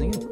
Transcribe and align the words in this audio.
opplysningen. 0.00 0.30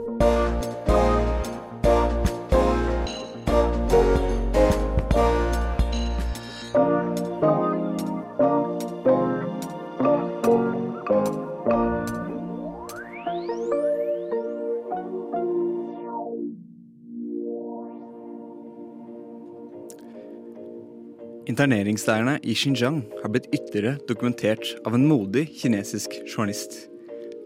Interneringsleirene 21.48 22.38
i 22.42 22.54
Xinjiang 22.54 23.00
har 23.22 23.30
blitt 23.32 23.48
ytterligere 23.50 23.96
dokumentert 24.06 24.76
av 24.86 24.94
en 24.94 25.08
modig 25.08 25.48
kinesisk 25.58 26.12
journalist. 26.28 26.97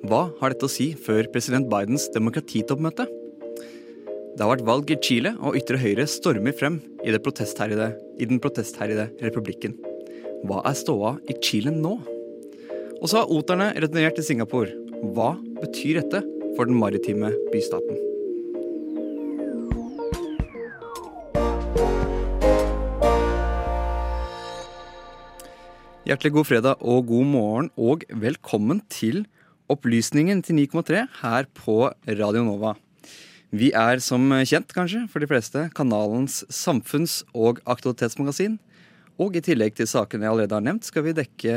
Hva 0.03 0.25
har 0.41 0.51
dette 0.51 0.67
å 0.67 0.71
si 0.73 0.89
før 0.99 1.29
president 1.31 1.69
Bidens 1.71 2.09
demokratitoppmøte? 2.11 3.05
Det 3.07 4.43
har 4.43 4.49
vært 4.51 4.65
valg 4.67 4.89
i 4.91 4.97
Chile, 4.99 5.31
og 5.39 5.55
ytre 5.55 5.79
høyre 5.79 6.09
stormer 6.11 6.57
frem 6.59 6.81
i, 7.05 7.13
i 7.13 7.13
den 7.15 8.41
protestherjede 8.43 9.05
republikken. 9.23 9.77
Hva 10.43 10.59
er 10.67 10.75
ståa 10.75 11.13
i 11.31 11.37
Chile 11.39 11.71
nå? 11.71 11.93
Og 12.99 13.05
så 13.07 13.21
har 13.21 13.31
oterne 13.31 13.69
returnert 13.79 14.19
til 14.19 14.27
Singapore. 14.27 14.75
Hva 15.15 15.37
betyr 15.61 16.01
dette 16.01 16.25
for 16.57 16.67
den 16.67 16.81
maritime 16.81 17.31
bystaten? 17.53 18.01
Hjertelig 26.11 26.35
god 26.35 26.51
fredag 26.51 26.83
og 26.83 27.07
god 27.13 27.31
morgen, 27.37 27.71
og 27.79 28.03
velkommen 28.11 28.83
til 28.91 29.23
Opplysningen 29.73 30.43
til 30.45 30.59
9,3 30.59 31.07
her 31.23 31.47
på 31.57 31.87
Radio 32.05 32.43
Nova. 32.45 32.75
Vi 33.57 33.71
er 33.73 34.03
som 34.05 34.27
kjent, 34.45 34.69
kanskje, 34.75 35.07
for 35.09 35.23
de 35.23 35.29
fleste, 35.31 35.63
kanalens 35.73 36.43
samfunns- 36.53 37.23
og 37.33 37.63
aktualitetsmagasin. 37.65 38.59
Og 39.23 39.39
i 39.39 39.43
tillegg 39.45 39.79
til 39.79 39.89
sakene 39.89 40.27
jeg 40.27 40.35
allerede 40.35 40.59
har 40.59 40.67
nevnt, 40.67 40.85
skal 40.89 41.07
vi 41.07 41.15
dekke 41.17 41.57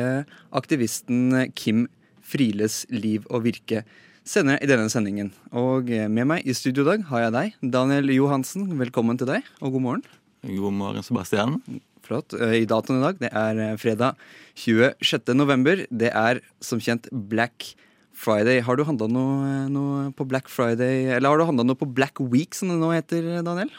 aktivisten 0.55 1.49
Kim 1.59 1.89
Friles 2.23 2.83
liv 2.93 3.25
og 3.27 3.43
virke 3.49 3.83
senere 4.23 4.61
i 4.63 4.69
denne 4.69 4.87
sendingen. 4.93 5.33
Og 5.51 5.91
med 5.91 6.29
meg 6.29 6.47
i 6.47 6.55
studio 6.55 6.85
i 6.85 6.93
dag 6.93 7.07
har 7.11 7.25
jeg 7.25 7.35
deg, 7.35 7.61
Daniel 7.75 8.13
Johansen. 8.15 8.69
Velkommen 8.79 9.19
til 9.19 9.33
deg, 9.33 9.47
og 9.59 9.75
god 9.75 9.87
morgen. 9.89 10.05
God 10.45 10.77
morgen, 10.77 11.03
Sebastian. 11.03 11.59
Flott. 12.05 12.31
I 12.37 12.67
datoen 12.69 13.01
i 13.01 13.07
dag, 13.09 13.23
det 13.23 13.33
er 13.33 13.81
fredag 13.81 14.21
26. 14.61 15.33
november. 15.35 15.83
Det 15.89 16.13
er 16.13 16.39
som 16.63 16.79
kjent 16.79 17.09
Black 17.11 17.73
Friday. 18.17 18.61
Har 18.65 18.79
du 18.79 18.85
handla 18.87 19.09
noe, 19.11 19.65
noe, 19.71 20.05
på 20.15 20.27
Black 20.27 20.49
Friday, 20.51 21.09
eller 21.15 21.31
har 21.31 21.41
du 21.41 21.49
handla 21.49 21.65
noe 21.67 21.79
på 21.79 21.87
Black 21.87 22.21
Week, 22.23 22.55
som 22.57 22.71
det 22.71 22.79
nå 22.81 22.93
heter, 22.95 23.27
Daniel? 23.45 23.73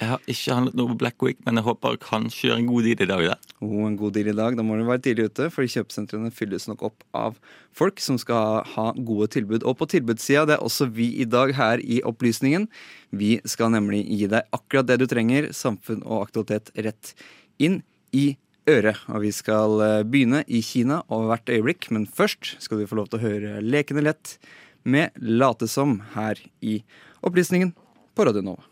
Jeg 0.00 0.08
har 0.08 0.22
ikke 0.32 0.54
handlet 0.56 0.76
noe 0.78 0.88
på 0.94 0.96
Black 1.02 1.24
Week, 1.26 1.40
men 1.44 1.60
jeg 1.60 1.66
håper 1.66 1.98
kanskje 2.00 2.46
gjør 2.48 2.60
en 2.62 2.68
god 2.70 2.86
deal 2.88 3.02
i 3.04 3.08
dag. 3.10 3.24
Da. 3.28 3.56
Oh, 3.60 3.82
en 3.84 3.98
god 4.00 4.14
deal 4.16 4.30
i 4.32 4.36
dag. 4.38 4.56
Da 4.56 4.64
må 4.64 4.78
du 4.78 4.86
være 4.88 5.02
tidlig 5.04 5.26
ute, 5.28 5.50
for 5.52 5.68
kjøpesentrene 5.68 6.32
fylles 6.32 6.64
nok 6.70 6.86
opp 6.88 7.04
av 7.12 7.36
folk 7.76 8.00
som 8.00 8.16
skal 8.20 8.62
ha 8.72 8.86
gode 8.96 9.28
tilbud. 9.36 9.66
Og 9.68 9.76
på 9.76 9.90
tilbudssida, 9.92 10.46
det 10.48 10.56
er 10.56 10.64
også 10.64 10.88
vi 10.96 11.10
i 11.20 11.28
dag 11.28 11.52
her 11.58 11.84
i 11.84 12.00
Opplysningen. 12.08 12.64
Vi 13.12 13.34
skal 13.44 13.74
nemlig 13.76 14.06
gi 14.08 14.30
deg 14.32 14.48
akkurat 14.56 14.88
det 14.88 15.02
du 15.02 15.08
trenger, 15.10 15.50
samfunn 15.52 16.00
og 16.06 16.30
aktualitet 16.30 16.72
rett 16.80 17.12
inn 17.60 17.82
i 18.16 18.30
øret. 18.70 19.02
Og 19.10 19.24
vi 19.26 19.34
skal 19.34 19.82
begynne 20.06 20.44
i 20.46 20.62
Kina 20.64 21.02
over 21.08 21.32
hvert 21.32 21.52
øyeblikk, 21.52 21.90
men 21.90 22.06
først 22.06 22.56
skal 22.62 22.80
du 22.80 22.88
få 22.90 23.00
lov 23.00 23.10
til 23.10 23.20
å 23.20 23.26
høre 23.26 23.60
Lekende 23.64 24.06
lett 24.06 24.38
med 24.84 25.10
Late 25.20 25.68
som 25.68 26.00
her 26.14 26.40
i 26.62 26.80
Opplysningen 27.26 27.74
på 28.16 28.26
Radio 28.26 28.44
Nova. 28.44 28.64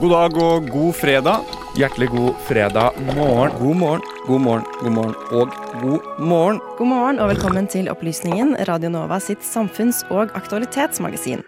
God 0.00 0.10
dag 0.10 0.38
og 0.42 0.70
god 0.74 0.96
fredag. 0.98 1.52
Hjertelig 1.78 2.08
god 2.10 2.34
fredag 2.48 2.96
morgen. 3.16 3.52
God 3.58 3.76
morgen, 3.76 4.02
god 4.26 4.40
morgen, 4.40 4.64
god 4.80 4.92
morgen 4.92 5.14
og 5.30 5.54
god 5.80 6.18
morgen. 6.18 6.60
God 6.78 6.90
morgen 6.90 7.18
og 7.22 7.30
velkommen 7.32 7.66
til 7.70 7.90
Opplysningen, 7.90 8.56
Radio 8.68 8.90
Nova 8.94 9.20
sitt 9.22 9.42
samfunns- 9.46 10.04
og 10.10 10.34
aktualitetsmagasin. 10.38 11.42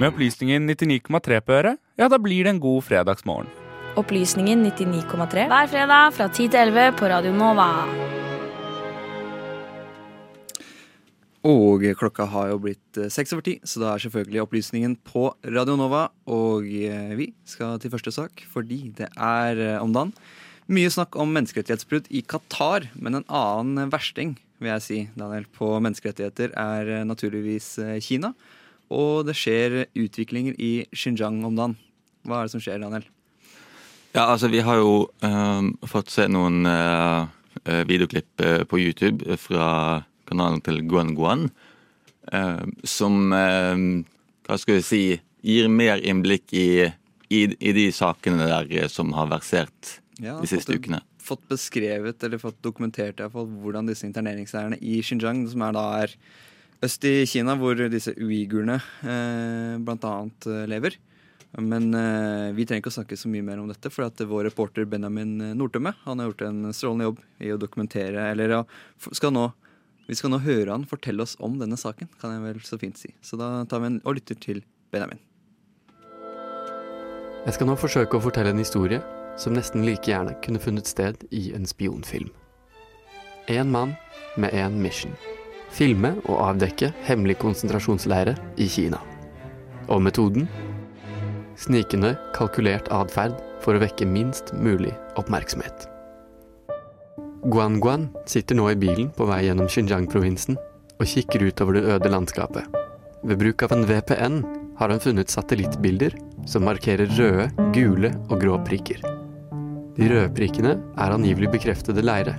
Med 0.00 0.08
Opplysningen 0.12 0.68
99,3 0.70 1.40
på 1.44 1.58
øret, 1.58 1.80
ja, 2.00 2.08
da 2.08 2.16
blir 2.16 2.44
det 2.44 2.54
en 2.54 2.60
god 2.60 2.84
fredagsmorgen. 2.88 3.48
Opplysningen 3.98 4.62
99,3 4.62 5.48
hver 5.50 5.70
fredag 5.72 6.12
fra 6.14 6.28
10 6.30 6.46
til 6.52 6.60
11 6.60 6.92
på 7.00 7.08
Radio 7.10 7.32
Nova. 7.34 7.66
Og 11.50 11.82
klokka 11.98 12.28
har 12.30 12.52
jo 12.52 12.60
blitt 12.62 13.00
seks 13.10 13.34
over 13.34 13.42
ti, 13.42 13.56
så 13.66 13.82
da 13.82 13.94
er 13.94 14.04
selvfølgelig 14.04 14.44
opplysningen 14.44 14.94
på 15.02 15.32
Radio 15.42 15.74
Nova. 15.80 16.04
Og 16.30 16.68
vi 17.18 17.32
skal 17.48 17.80
til 17.82 17.90
første 17.90 18.14
sak, 18.14 18.44
fordi 18.52 18.92
det 18.94 19.10
er 19.16 19.80
om 19.82 19.90
dagen 19.96 20.14
mye 20.70 20.90
snakk 20.92 21.16
om 21.18 21.32
menneskerettighetsbrudd 21.34 22.06
i 22.14 22.22
Qatar. 22.22 22.86
Men 22.94 23.18
en 23.18 23.26
annen 23.26 23.90
versting 23.90 24.36
vil 24.62 24.70
jeg 24.76 24.86
si, 24.86 24.98
Daniel, 25.18 25.50
på 25.50 25.72
menneskerettigheter 25.82 26.54
er 26.54 27.00
naturligvis 27.08 27.72
Kina. 28.06 28.36
Og 28.86 29.26
det 29.26 29.34
skjer 29.38 29.88
utviklinger 29.98 30.54
i 30.62 30.86
Xinjiang 30.94 31.42
om 31.42 31.58
dagen. 31.58 31.80
Hva 32.22 32.38
er 32.38 32.46
det 32.46 32.54
som 32.54 32.62
skjer, 32.62 32.78
Daniel? 32.82 33.08
Ja, 34.12 34.26
altså 34.26 34.50
Vi 34.50 34.62
har 34.66 34.80
jo 34.80 34.94
um, 35.22 35.72
fått 35.86 36.10
se 36.10 36.26
noen 36.26 36.66
uh, 36.66 37.30
videoklipp 37.86 38.42
på 38.66 38.80
YouTube 38.80 39.36
fra 39.38 40.02
kanalen 40.30 40.62
til 40.66 40.80
Guan 40.90 41.14
Guan, 41.14 41.48
uh, 42.32 42.64
som 42.82 43.30
uh, 43.30 43.76
hva 44.46 44.58
skal 44.58 44.80
vi 44.80 44.86
si 44.86 45.02
gir 45.46 45.70
mer 45.72 46.02
innblikk 46.02 46.52
i, 46.52 46.90
i, 47.30 47.40
i 47.54 47.72
de 47.76 47.86
sakene 47.94 48.48
der 48.48 48.90
som 48.92 49.14
har 49.16 49.30
versert 49.30 50.00
ja, 50.20 50.36
de 50.40 50.48
siste 50.50 50.72
fått, 50.72 50.80
ukene. 50.80 51.00
Fått 51.22 51.44
beskrevet 51.50 52.24
eller 52.26 52.40
fått 52.42 52.60
dokumentert 52.64 53.18
i 53.18 53.24
hvert 53.24 53.34
fall, 53.34 53.48
hvordan 53.62 53.88
disse 53.88 54.06
interneringsleirene 54.08 54.80
i 54.80 55.00
Xinjiang, 55.04 55.44
som 55.50 55.64
er 55.64 55.76
da 55.76 55.84
er 56.02 56.16
øst 56.84 57.04
i 57.08 57.14
Kina, 57.28 57.56
hvor 57.60 57.78
disse 57.92 58.14
uigurene 58.16 58.80
eh, 59.04 59.78
bl.a. 59.84 60.14
lever. 60.70 60.96
Men 61.62 61.94
eh, 61.94 62.50
vi 62.56 62.66
trenger 62.66 62.84
ikke 62.84 62.92
å 62.92 62.98
snakke 62.98 63.18
så 63.18 63.30
mye 63.32 63.44
mer 63.46 63.62
om 63.62 63.70
dette, 63.70 63.92
for 63.92 64.06
at 64.06 64.20
vår 64.20 64.48
reporter 64.50 64.86
Benjamin 64.88 65.56
Nordtømme 65.58 65.94
han 66.04 66.20
har 66.20 66.30
gjort 66.30 66.46
en 66.48 66.70
strålende 66.76 67.10
jobb 67.10 67.24
i 67.44 67.52
å 67.54 67.58
dokumentere 67.60 68.30
eller 68.32 68.56
ja, 68.58 68.62
skal 69.10 69.34
nå 69.36 69.50
vi 70.10 70.16
skal 70.18 70.32
nå 70.32 70.40
høre 70.42 70.72
han 70.74 70.82
fortelle 70.90 71.22
oss 71.22 71.36
om 71.38 71.60
denne 71.60 71.76
saken, 71.78 72.08
kan 72.18 72.32
jeg 72.34 72.42
vel 72.42 72.56
så 72.66 72.74
fint 72.82 72.98
si. 72.98 73.12
Så 73.22 73.36
da 73.38 73.60
tar 73.70 73.78
vi 73.84 73.92
en 73.92 74.00
og 74.02 74.16
lytter 74.18 74.34
til 74.42 74.64
Benjamin. 74.90 75.20
Jeg 77.44 77.54
skal 77.54 77.70
nå 77.70 77.76
forsøke 77.78 78.18
å 78.18 78.24
fortelle 78.24 78.50
en 78.50 78.58
historie 78.58 78.98
som 79.38 79.54
nesten 79.54 79.86
like 79.86 80.10
gjerne 80.10 80.34
kunne 80.42 80.58
funnet 80.58 80.90
sted 80.90 81.22
i 81.30 81.52
en 81.54 81.68
spionfilm. 81.68 82.32
En 83.54 83.70
mann 83.70 83.94
med 84.34 84.50
en 84.50 84.82
mission. 84.82 85.14
Filme 85.70 86.16
og 86.24 86.42
avdekke 86.42 86.90
hemmelige 87.06 87.44
konsentrasjonsleirer 87.44 88.34
i 88.58 88.66
Kina. 88.66 88.98
Og 89.86 90.02
metoden? 90.02 90.50
Snikende, 91.60 92.14
kalkulert 92.32 92.88
atferd 92.88 93.34
for 93.60 93.76
å 93.76 93.80
vekke 93.82 94.06
minst 94.08 94.54
mulig 94.56 94.94
oppmerksomhet. 95.20 95.84
Guan 97.52 97.76
Guan 97.80 98.06
sitter 98.28 98.56
nå 98.56 98.70
i 98.72 98.78
bilen 98.80 99.10
på 99.16 99.26
vei 99.28 99.42
gjennom 99.46 99.68
Xinjiang-provinsen 99.68 100.56
og 100.96 101.08
kikker 101.08 101.44
utover 101.44 101.76
det 101.76 101.82
øde 101.92 102.12
landskapet. 102.12 102.64
Ved 103.28 103.40
bruk 103.42 103.64
av 103.66 103.74
en 103.76 103.84
VPN 103.88 104.38
har 104.80 104.92
han 104.92 105.02
funnet 105.04 105.32
satellittbilder 105.32 106.16
som 106.48 106.64
markerer 106.64 107.10
røde, 107.18 107.50
gule 107.76 108.14
og 108.30 108.40
grå 108.40 108.56
prikker. 108.64 109.04
De 109.98 110.08
røde 110.08 110.30
prikkene 110.36 110.78
er 110.96 111.12
angivelig 111.12 111.50
bekreftede 111.52 112.04
leire. 112.04 112.38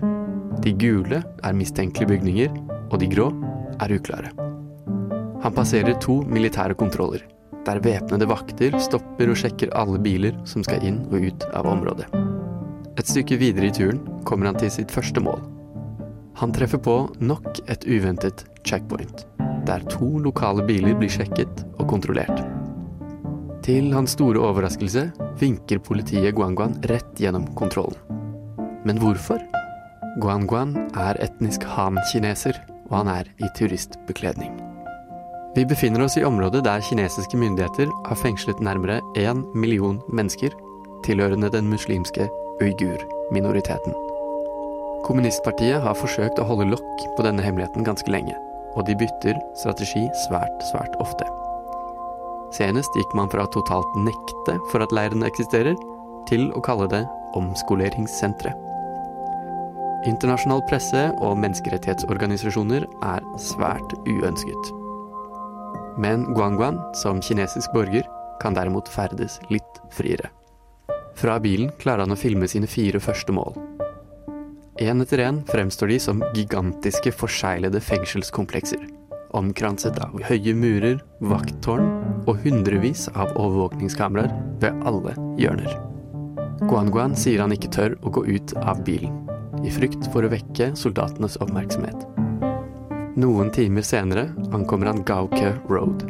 De 0.66 0.74
gule 0.74 1.22
er 1.22 1.58
mistenkelige 1.58 2.10
bygninger, 2.16 2.56
og 2.90 2.98
de 3.04 3.12
grå 3.12 3.30
er 3.82 3.94
uklare. 3.94 4.34
Han 5.46 5.54
passerer 5.54 5.98
to 6.02 6.24
militære 6.26 6.78
kontroller, 6.78 7.22
der 7.66 7.82
væpnede 7.84 8.28
vakter 8.30 8.78
stopper 8.82 9.32
og 9.32 9.38
sjekker 9.38 9.74
alle 9.78 10.00
biler 10.02 10.38
som 10.50 10.66
skal 10.66 10.84
inn 10.86 11.02
og 11.12 11.28
ut 11.30 11.48
av 11.54 11.70
området. 11.70 12.08
Et 13.00 13.08
stykke 13.08 13.38
videre 13.42 13.70
i 13.70 13.76
turen 13.76 14.02
kommer 14.28 14.50
han 14.50 14.60
til 14.60 14.72
sitt 14.74 14.92
første 14.94 15.22
mål. 15.24 15.42
Han 16.42 16.54
treffer 16.56 16.82
på 16.82 16.96
nok 17.22 17.62
et 17.70 17.86
uventet 17.86 18.46
checkpoint, 18.66 19.26
der 19.68 19.86
to 19.92 20.18
lokale 20.24 20.66
biler 20.66 20.98
blir 20.98 21.12
sjekket 21.12 21.66
og 21.78 21.88
kontrollert. 21.92 22.42
Til 23.62 23.92
hans 23.94 24.16
store 24.18 24.42
overraskelse 24.42 25.06
vinker 25.38 25.84
politiet 25.86 26.34
Guanguan 26.38 26.80
rett 26.90 27.14
gjennom 27.22 27.46
kontrollen. 27.60 28.00
Men 28.88 28.98
hvorfor? 28.98 29.38
Guanguan 30.18 30.74
er 30.98 31.20
etnisk 31.22 31.68
han-kineser, 31.76 32.58
og 32.90 32.98
han 33.04 33.14
er 33.14 33.30
i 33.38 33.54
turistbekledning. 33.56 34.71
Vi 35.56 35.66
befinner 35.66 36.02
oss 36.06 36.18
i 36.18 36.24
området 36.24 36.64
der 36.64 36.84
kinesiske 36.88 37.38
myndigheter 37.38 37.90
har 38.08 38.16
fengslet 38.16 38.62
nærmere 38.64 39.02
én 39.20 39.44
million 39.54 40.00
mennesker 40.08 40.56
tilhørende 41.04 41.50
den 41.52 41.68
muslimske 41.68 42.30
uigur-minoriteten. 42.62 43.94
Kommunistpartiet 45.04 45.84
har 45.84 45.98
forsøkt 46.00 46.40
å 46.40 46.48
holde 46.48 46.70
lokk 46.72 47.06
på 47.18 47.28
denne 47.28 47.44
hemmeligheten 47.44 47.84
ganske 47.84 48.12
lenge, 48.14 48.38
og 48.78 48.88
de 48.88 48.96
bytter 48.96 49.44
strategi 49.60 50.06
svært, 50.24 50.64
svært 50.72 50.96
ofte. 51.04 51.28
Senest 52.56 52.96
gikk 52.96 53.16
man 53.18 53.32
fra 53.32 53.44
totalt 53.52 53.96
nekte 54.08 54.56
for 54.72 54.84
at 54.84 54.96
leiren 54.96 55.28
eksisterer, 55.28 55.76
til 56.30 56.52
å 56.56 56.62
kalle 56.64 56.88
det 56.88 57.06
omskoleringssentre. 57.36 58.54
Internasjonal 60.08 60.64
presse 60.70 61.10
og 61.20 61.40
menneskerettighetsorganisasjoner 61.44 62.86
er 63.04 63.26
svært 63.42 63.98
uønsket. 64.08 64.78
Men 66.02 66.26
Guanguan, 66.34 66.80
som 66.98 67.22
kinesisk 67.22 67.74
borger, 67.74 68.08
kan 68.42 68.56
derimot 68.58 68.90
ferdes 68.90 69.38
litt 69.54 69.82
friere. 69.94 70.32
Fra 71.16 71.36
bilen 71.40 71.70
klarer 71.78 72.08
han 72.08 72.16
å 72.16 72.18
filme 72.18 72.48
sine 72.50 72.70
fire 72.70 73.00
første 73.04 73.36
mål. 73.36 73.54
Én 74.82 75.04
etter 75.04 75.22
én 75.22 75.44
fremstår 75.46 75.92
de 75.92 76.00
som 76.02 76.24
gigantiske 76.34 77.14
forseglede 77.14 77.84
fengselskomplekser. 77.86 78.82
Omkranset 79.38 80.00
av 80.02 80.18
høye 80.26 80.56
murer, 80.58 80.98
vakttårn 81.22 81.92
og 82.26 82.42
hundrevis 82.42 83.06
av 83.14 83.36
overvåkningskameraer 83.36 84.34
ved 84.64 84.82
alle 84.90 85.14
hjørner. 85.40 85.78
Guan-Guan 86.66 87.14
sier 87.18 87.46
han 87.46 87.54
ikke 87.54 87.72
tør 87.78 88.00
å 88.02 88.16
gå 88.18 88.26
ut 88.26 88.56
av 88.58 88.82
bilen, 88.88 89.22
i 89.62 89.70
frykt 89.74 90.10
for 90.10 90.26
å 90.26 90.34
vekke 90.34 90.74
soldatenes 90.78 91.38
oppmerksomhet. 91.42 92.21
Noen 93.20 93.50
timer 93.52 93.84
senere 93.84 94.30
ankommer 94.56 94.88
han 94.88 95.02
Gauke 95.04 95.50
Road, 95.68 96.06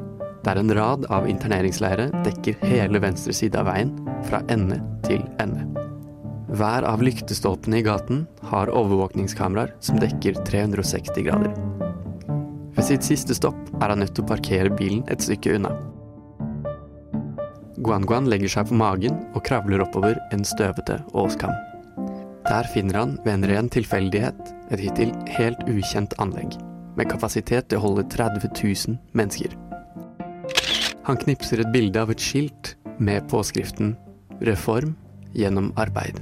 der 0.46 0.60
en 0.62 0.74
rad 0.74 1.08
av 1.10 1.26
interneringsleire 1.30 2.12
dekker 2.28 2.60
hele 2.70 3.02
venstre 3.02 3.34
side 3.34 3.58
av 3.58 3.66
veien, 3.72 3.96
fra 4.28 4.44
ende 4.54 4.78
til 5.08 5.24
ende. 5.42 5.66
Hver 6.54 6.86
av 6.86 7.02
lyktestolpene 7.02 7.80
i 7.80 7.86
gaten 7.88 8.28
har 8.52 8.70
overvåkningskameraer 8.70 9.74
som 9.82 9.98
dekker 9.98 10.44
360 10.46 11.26
grader. 11.26 11.58
Ved 12.78 12.86
sitt 12.86 13.08
siste 13.08 13.34
stopp 13.34 13.58
er 13.80 13.90
han 13.90 14.04
nødt 14.04 14.14
til 14.14 14.28
å 14.28 14.32
parkere 14.36 14.70
bilen 14.70 15.02
et 15.10 15.26
stykke 15.26 15.58
unna. 15.58 15.74
Guan-Guan 17.82 18.30
legger 18.30 18.60
seg 18.60 18.70
på 18.70 18.78
magen 18.78 19.24
og 19.34 19.42
kravler 19.48 19.82
oppover 19.82 20.22
en 20.36 20.46
støvete 20.46 21.02
åskam. 21.18 21.56
Der 22.46 22.68
finner 22.76 23.00
han 23.02 23.22
ved 23.26 23.40
en 23.40 23.48
ren 23.50 23.72
tilfeldighet 23.74 24.52
et 24.70 24.84
hittil 24.84 25.16
helt 25.34 25.64
ukjent 25.72 26.14
anlegg, 26.22 26.54
med 26.98 27.10
kapasitet 27.12 27.70
til 27.70 27.80
å 27.80 27.86
holde 27.86 28.08
30 28.12 28.50
000 28.52 28.98
mennesker. 29.18 29.56
Han 31.08 31.18
knipser 31.18 31.62
et 31.62 31.72
bilde 31.74 32.02
av 32.02 32.12
et 32.14 32.22
skilt 32.22 32.76
med 33.00 33.28
påskriften 33.32 33.96
'Reform 34.42 34.96
gjennom 35.34 35.72
arbeid'. 35.76 36.22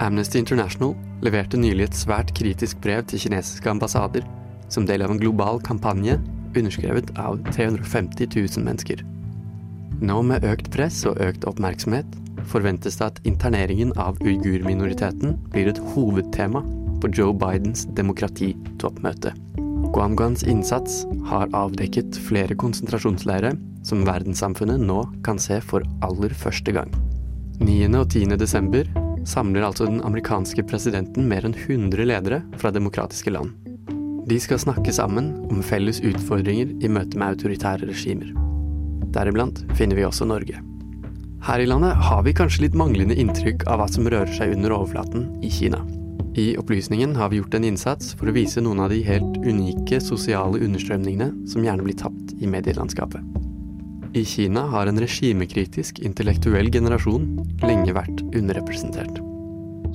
Amnesty 0.00 0.38
International 0.38 0.94
leverte 1.22 1.58
nylig 1.58 1.88
et 1.88 1.96
svært 1.98 2.34
kritisk 2.38 2.80
brev 2.80 3.02
til 3.10 3.18
kinesiske 3.18 3.70
ambassader 3.70 4.26
som 4.68 4.86
del 4.86 5.02
av 5.02 5.10
en 5.10 5.18
global 5.20 5.60
kampanje 5.60 6.18
underskrevet 6.56 7.10
av 7.18 7.40
350 7.50 8.28
000 8.36 8.64
mennesker. 8.64 9.02
Nå 10.00 10.22
med 10.22 10.44
økt 10.46 10.70
press 10.70 11.02
og 11.08 11.18
økt 11.20 11.44
oppmerksomhet 11.44 12.06
forventes 12.48 13.00
det 13.00 13.06
at 13.06 13.20
interneringen 13.26 13.90
av 13.98 14.20
uigur-minoriteten 14.22 15.34
blir 15.50 15.68
et 15.72 15.80
hovedtema 15.92 16.62
på 17.00 17.10
Joe 17.14 17.34
Bidens 17.36 17.86
demokratitoppmøte. 17.98 19.34
Guamguans 19.94 20.42
innsats 20.42 21.04
har 21.30 21.50
avdekket 21.56 22.18
flere 22.28 22.56
konsentrasjonsleirer 22.58 23.56
som 23.86 24.04
verdenssamfunnet 24.06 24.82
nå 24.82 25.02
kan 25.26 25.40
se 25.40 25.60
for 25.64 25.86
aller 26.04 26.34
første 26.36 26.74
gang. 26.74 26.90
9. 27.58 27.88
og 27.98 28.10
10. 28.10 28.36
desember 28.38 28.86
samler 29.26 29.66
altså 29.66 29.88
den 29.88 30.02
amerikanske 30.06 30.62
presidenten 30.68 31.26
mer 31.30 31.46
enn 31.46 31.56
100 31.56 32.06
ledere 32.06 32.42
fra 32.60 32.72
demokratiske 32.74 33.32
land. 33.34 33.54
De 34.28 34.38
skal 34.40 34.60
snakke 34.60 34.92
sammen 34.92 35.32
om 35.48 35.62
felles 35.64 36.02
utfordringer 36.04 36.74
i 36.84 36.90
møte 36.92 37.18
med 37.18 37.34
autoritære 37.34 37.88
regimer. 37.88 38.34
Deriblant 39.14 39.64
finner 39.78 39.96
vi 39.96 40.04
også 40.04 40.28
Norge. 40.28 40.60
Her 41.48 41.62
i 41.62 41.68
landet 41.70 41.96
har 42.08 42.24
vi 42.26 42.34
kanskje 42.36 42.66
litt 42.66 42.76
manglende 42.76 43.16
inntrykk 43.16 43.64
av 43.70 43.80
hva 43.80 43.86
som 43.90 44.08
rører 44.10 44.34
seg 44.36 44.52
under 44.56 44.74
overflaten 44.76 45.30
i 45.44 45.50
Kina. 45.52 45.80
I 46.38 46.56
Opplysningen 46.58 47.16
har 47.16 47.28
vi 47.28 47.36
gjort 47.36 47.54
en 47.54 47.64
innsats 47.64 48.12
for 48.14 48.30
å 48.30 48.32
vise 48.36 48.62
noen 48.62 48.78
av 48.78 48.92
de 48.92 49.00
helt 49.02 49.38
unike 49.42 49.98
sosiale 49.98 50.60
understrømningene 50.62 51.32
som 51.50 51.64
gjerne 51.66 51.82
blir 51.82 51.96
tapt 51.98 52.36
i 52.38 52.46
medielandskapet. 52.46 53.24
I 54.14 54.22
Kina 54.24 54.62
har 54.70 54.86
en 54.86 55.00
regimekritisk 55.02 55.98
intellektuell 55.98 56.70
generasjon 56.70 57.26
lenge 57.64 57.96
vært 57.96 58.22
underrepresentert. 58.38 59.18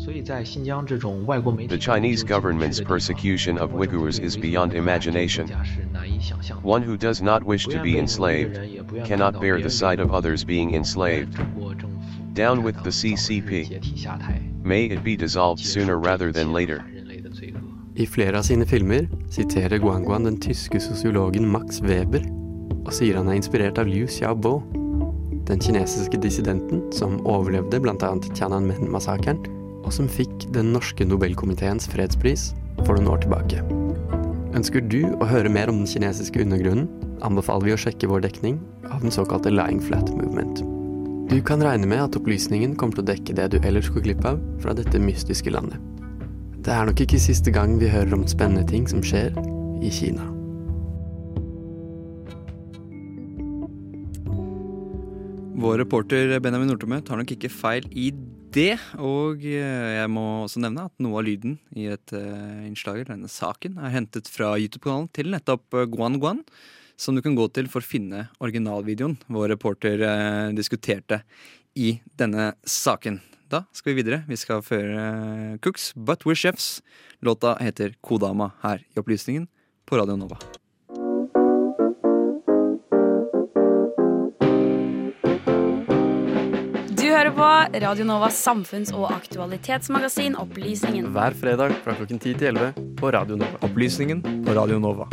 The 0.03 1.79
Chinese 1.79 2.23
government's 2.25 2.81
persecution 2.81 3.57
of 3.57 3.71
Uyghurs 3.71 4.19
is 4.19 4.35
beyond 4.35 4.73
imagination. 4.73 5.47
One 6.61 6.81
who 6.81 6.97
does 6.97 7.21
not 7.21 7.45
wish 7.45 7.67
to 7.67 7.79
be 7.79 7.97
enslaved 7.97 8.59
cannot 9.05 9.39
bear 9.39 9.61
the 9.61 9.69
sight 9.69 10.01
of 10.01 10.11
others 10.11 10.43
being 10.43 10.75
enslaved. 10.75 11.39
Down 12.33 12.63
with 12.63 12.83
the 12.83 12.89
CCP. 12.89 13.69
May 14.63 14.85
it 14.85 15.03
be 15.03 15.15
dissolved 15.15 15.63
sooner 15.63 15.99
rather 15.99 16.31
than 16.31 16.51
later. 16.51 16.83
I 17.95 18.05
flere 18.05 18.37
av 18.37 18.43
sine 18.43 18.65
filmer 18.65 19.07
siterer 19.29 19.77
Guanguan 19.77 20.23
den 20.23 20.39
tyske 20.41 20.79
sosiologen 20.81 21.45
Max 21.45 21.77
Weber, 21.81 22.25
og 22.81 22.89
sier 22.89 23.19
han 23.19 23.29
er 23.29 23.37
inspirert 23.37 23.77
av 23.77 23.85
Liu 23.85 24.07
Xiaobo, 24.09 24.55
den 25.45 25.61
kinesiske 25.61 26.17
dissidenten 26.17 26.87
som 26.95 27.19
overlevde 27.29 27.83
bl.a. 27.83 28.11
Tiananmen-massakren, 28.33 29.45
og 29.85 29.93
som 29.93 30.09
fikk 30.09 30.49
den 30.57 30.73
norske 30.73 31.05
Nobelkomiteens 31.05 31.85
fredspris 31.93 32.49
for 32.81 32.97
noen 32.97 33.13
år 33.13 33.25
tilbake. 33.27 33.61
Ønsker 34.57 34.81
du 34.81 35.03
å 35.19 35.29
høre 35.29 35.53
mer 35.53 35.69
om 35.69 35.83
den 35.83 35.89
kinesiske 35.89 36.41
undergrunnen, 36.41 36.89
anbefaler 37.21 37.69
vi 37.69 37.77
å 37.77 37.81
sjekke 37.85 38.09
vår 38.09 38.25
dekning 38.25 38.57
av 38.89 39.05
den 39.05 39.13
såkalte 39.13 39.53
Lying 39.53 39.83
Flat 39.85 40.09
Movement. 40.17 40.65
Du 41.29 41.39
kan 41.41 41.63
regne 41.63 41.87
med 41.87 42.01
at 42.03 42.15
opplysningen 42.19 42.75
kommer 42.75 42.97
til 42.97 43.05
å 43.05 43.09
dekke 43.13 43.35
det 43.37 43.49
du 43.53 43.57
ellers 43.63 43.89
går 43.93 44.03
glipp 44.05 44.25
av 44.27 44.41
fra 44.61 44.75
dette 44.77 44.99
mystiske 45.01 45.53
landet. 45.53 45.79
Det 46.63 46.71
er 46.71 46.87
nok 46.87 47.01
ikke 47.03 47.19
siste 47.19 47.51
gang 47.51 47.77
vi 47.79 47.91
hører 47.91 48.13
om 48.15 48.27
spennende 48.29 48.63
ting 48.69 48.85
som 48.87 49.01
skjer 49.03 49.35
i 49.83 49.91
Kina. 49.91 50.29
Vår 55.63 55.79
reporter 55.83 56.35
Benjamin 56.43 56.67
Nordtømme 56.71 56.99
tar 57.07 57.19
nok 57.19 57.33
ikke 57.35 57.51
feil 57.51 57.87
i 57.91 58.09
det. 58.53 58.77
Og 58.99 59.43
eh, 59.47 59.89
jeg 59.97 60.11
må 60.11 60.23
også 60.43 60.61
nevne 60.63 60.87
at 60.89 61.03
noe 61.03 61.21
av 61.21 61.27
lyden 61.27 61.57
i 61.71 61.87
dette 61.91 62.19
innslaget, 62.67 63.11
denne 63.11 63.31
saken, 63.31 63.77
er 63.79 63.93
hentet 63.95 64.29
fra 64.31 64.53
YouTube-kanalen 64.59 65.09
til 65.15 65.31
nettopp 65.33 65.79
eh, 65.79 65.87
Guan 65.91 66.19
Guan, 66.21 66.43
som 66.97 67.15
du 67.15 67.21
kan 67.21 67.35
gå 67.35 67.47
til 67.53 67.69
for 67.71 67.83
å 67.83 67.87
finne 67.87 68.27
originalvideoen 68.43 69.17
vår 69.33 69.53
reporter 69.55 70.01
eh, 70.05 70.53
diskuterte 70.55 71.23
i 71.75 71.97
denne 72.19 72.53
saken. 72.65 73.19
Da 73.53 73.63
skal 73.75 73.93
vi 73.93 74.01
videre. 74.01 74.23
Vi 74.27 74.37
skal 74.39 74.63
føre 74.65 75.57
Cooks 75.61 75.91
But 75.95 76.25
We're 76.25 76.37
Chefs. 76.37 76.81
Låta 77.21 77.55
heter 77.61 77.93
Kodama 78.01 78.51
her 78.63 78.81
i 78.81 78.99
Opplysningen 78.99 79.47
på 79.85 79.99
Radio 79.99 80.17
Nova. 80.17 80.39
Du 86.93 87.09
hører 87.09 87.31
på 87.35 87.49
Radio 87.83 88.05
Novas 88.09 88.39
samfunns- 88.41 88.93
og 88.95 89.11
aktualitetsmagasin 89.11 90.37
Opplysningen. 90.39 91.11
Hver 91.13 91.37
fredag 91.37 91.77
fra 91.85 91.93
klokken 91.99 92.17
10 92.19 92.39
til 92.39 92.55
11 92.55 92.97
på 92.97 93.13
Radio 93.13 93.37
Nova. 93.37 93.61
Opplysningen 93.67 94.25
på 94.47 94.57
Radio 94.57 94.81
Nova. 94.81 95.09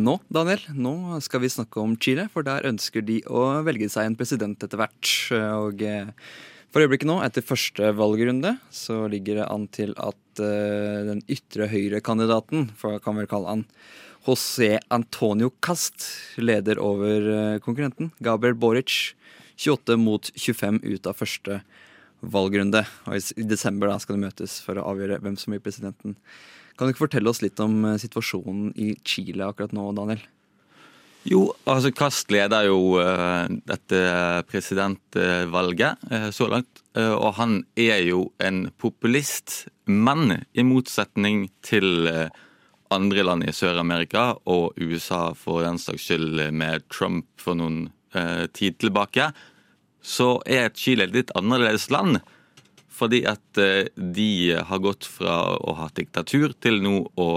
Nå, 0.00 0.18
Daniel, 0.32 0.62
nå 0.74 1.20
skal 1.24 1.42
vi 1.44 1.52
snakke 1.52 1.82
om 1.82 1.94
Chile, 2.00 2.26
for 2.32 2.46
der 2.46 2.66
ønsker 2.68 3.04
de 3.04 3.20
å 3.30 3.62
velge 3.66 3.88
seg 3.92 4.08
en 4.08 4.16
president 4.18 4.62
etter 4.64 4.80
hvert. 4.80 5.12
Og 5.60 5.84
eh, 5.84 6.10
for 6.74 6.82
øyeblikket 6.82 7.06
nå, 7.10 7.20
etter 7.22 7.44
første 7.46 7.92
valgrunde, 7.94 8.56
så 8.74 9.04
ligger 9.10 9.42
det 9.42 9.50
an 9.50 9.68
til 9.74 9.92
at 10.00 10.42
eh, 10.42 11.04
den 11.10 11.20
ytre 11.30 11.68
høyre-kandidaten, 11.70 12.72
for 12.78 12.96
jeg 12.96 13.04
kan 13.04 13.20
vel 13.20 13.30
kalle 13.30 13.52
han 13.52 13.66
José 14.24 14.78
Antonio 14.94 15.52
Cast, 15.62 16.08
leder 16.40 16.80
over 16.82 17.28
eh, 17.30 17.60
konkurrenten 17.64 18.10
Gabriel 18.24 18.56
Boric. 18.58 19.14
28 19.54 19.94
mot 20.02 20.30
25 20.34 20.80
ut 20.82 21.06
av 21.06 21.14
første 21.14 21.60
valgrunde. 22.24 22.82
Og 23.06 23.32
i 23.38 23.46
desember 23.46 23.90
da 23.90 24.00
skal 24.02 24.18
de 24.18 24.24
møtes 24.26 24.58
for 24.64 24.80
å 24.80 24.86
avgjøre 24.90 25.20
hvem 25.22 25.36
som 25.38 25.54
blir 25.54 25.62
presidenten. 25.62 26.16
Kan 26.74 26.88
du 26.88 26.94
ikke 26.94 27.06
fortelle 27.06 27.30
oss 27.30 27.42
litt 27.44 27.60
om 27.62 27.84
eh, 27.86 28.00
situasjonen 28.02 28.72
i 28.74 28.94
Chile 29.06 29.46
akkurat 29.46 29.74
nå, 29.76 29.90
Daniel? 29.96 30.22
Jo, 31.24 31.54
altså 31.64 31.88
Kast 31.94 32.28
leder 32.34 32.66
jo 32.68 32.98
uh, 33.00 33.46
dette 33.64 34.00
presidentvalget 34.50 36.02
uh, 36.10 36.28
så 36.34 36.50
langt. 36.52 36.82
Uh, 36.92 37.14
og 37.14 37.30
han 37.38 37.54
er 37.80 38.02
jo 38.04 38.26
en 38.44 38.66
populist. 38.76 39.62
Men 39.88 40.42
i 40.52 40.64
motsetning 40.66 41.46
til 41.64 42.08
andre 42.92 43.24
land 43.24 43.44
i 43.44 43.52
Sør-Amerika 43.52 44.34
og 44.48 44.78
USA 44.80 45.30
for 45.36 45.64
den 45.64 45.80
saks 45.80 46.06
skyld 46.08 46.40
med 46.56 46.84
Trump 46.92 47.26
for 47.40 47.56
noen 47.58 47.90
tid 48.56 48.78
tilbake, 48.80 49.26
så 50.00 50.38
er 50.48 50.72
Chile 50.72 51.04
et 51.08 51.16
litt 51.16 51.32
annerledes 51.36 51.90
land. 51.92 52.22
Fordi 52.94 53.24
at 53.26 53.60
eh, 53.60 53.90
de 53.96 54.54
har 54.54 54.82
gått 54.82 55.08
fra 55.08 55.56
å 55.58 55.74
ha 55.80 55.90
diktatur 55.94 56.54
til 56.62 56.80
nå 56.84 57.00
å 57.18 57.30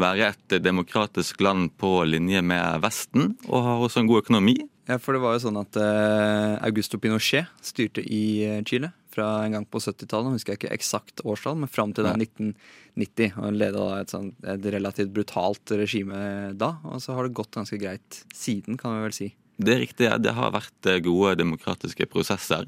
være 0.00 0.32
et 0.32 0.56
demokratisk 0.60 1.40
land 1.44 1.70
på 1.78 2.00
linje 2.08 2.42
med 2.42 2.82
Vesten, 2.82 3.36
og 3.46 3.62
har 3.62 3.84
også 3.84 4.02
en 4.02 4.10
god 4.10 4.24
økonomi. 4.24 4.56
Ja, 4.84 4.98
for 5.00 5.16
det 5.16 5.22
var 5.22 5.36
jo 5.36 5.44
sånn 5.46 5.56
at 5.56 5.78
uh, 5.80 6.58
Augusto 6.66 6.98
Pinochet 7.00 7.48
styrte 7.64 8.02
i 8.04 8.24
uh, 8.44 8.58
Chile 8.68 8.90
fra 9.14 9.28
en 9.44 9.54
gang 9.56 9.64
på 9.64 9.80
70-tallet. 9.80 10.34
Husker 10.34 10.54
jeg 10.54 10.60
ikke 10.60 10.74
eksakt 10.76 11.22
årstall, 11.24 11.56
men 11.62 11.70
fram 11.72 11.94
til 11.96 12.04
da 12.04 12.12
1990. 12.18 13.38
Og 13.40 13.56
leda 13.56 13.86
et, 14.00 14.12
sånt, 14.12 14.34
et 14.42 14.68
relativt 14.74 15.14
brutalt 15.14 15.72
regime 15.78 16.18
da. 16.58 16.74
Og 16.90 17.00
så 17.00 17.16
har 17.16 17.24
det 17.24 17.38
gått 17.38 17.54
ganske 17.56 17.78
greit 17.80 18.20
siden, 18.34 18.76
kan 18.80 18.98
vi 18.98 19.06
vel 19.06 19.16
si. 19.16 19.30
Det 19.56 19.76
er 19.76 19.82
riktig. 19.86 20.10
Det 20.20 20.34
har 20.34 20.52
vært 20.54 20.90
eh, 20.90 21.00
gode 21.04 21.36
demokratiske 21.38 22.08
prosesser. 22.10 22.66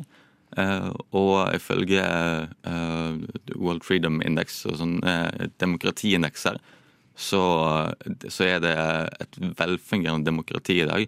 Uh, 0.55 0.93
og 1.11 1.51
ifølge 1.57 2.01
uh, 2.01 3.17
World 3.59 3.83
Freedom 3.85 4.21
Index 4.25 4.63
og 4.71 4.79
sånn 4.79 5.01
uh, 5.05 5.49
demokratiindekser, 5.61 6.61
så, 7.17 7.43
så 8.29 8.47
er 8.47 8.63
det 8.63 8.75
et 9.25 9.39
velfungerende 9.59 10.29
demokrati 10.29 10.79
i 10.83 10.89
dag. 10.89 11.07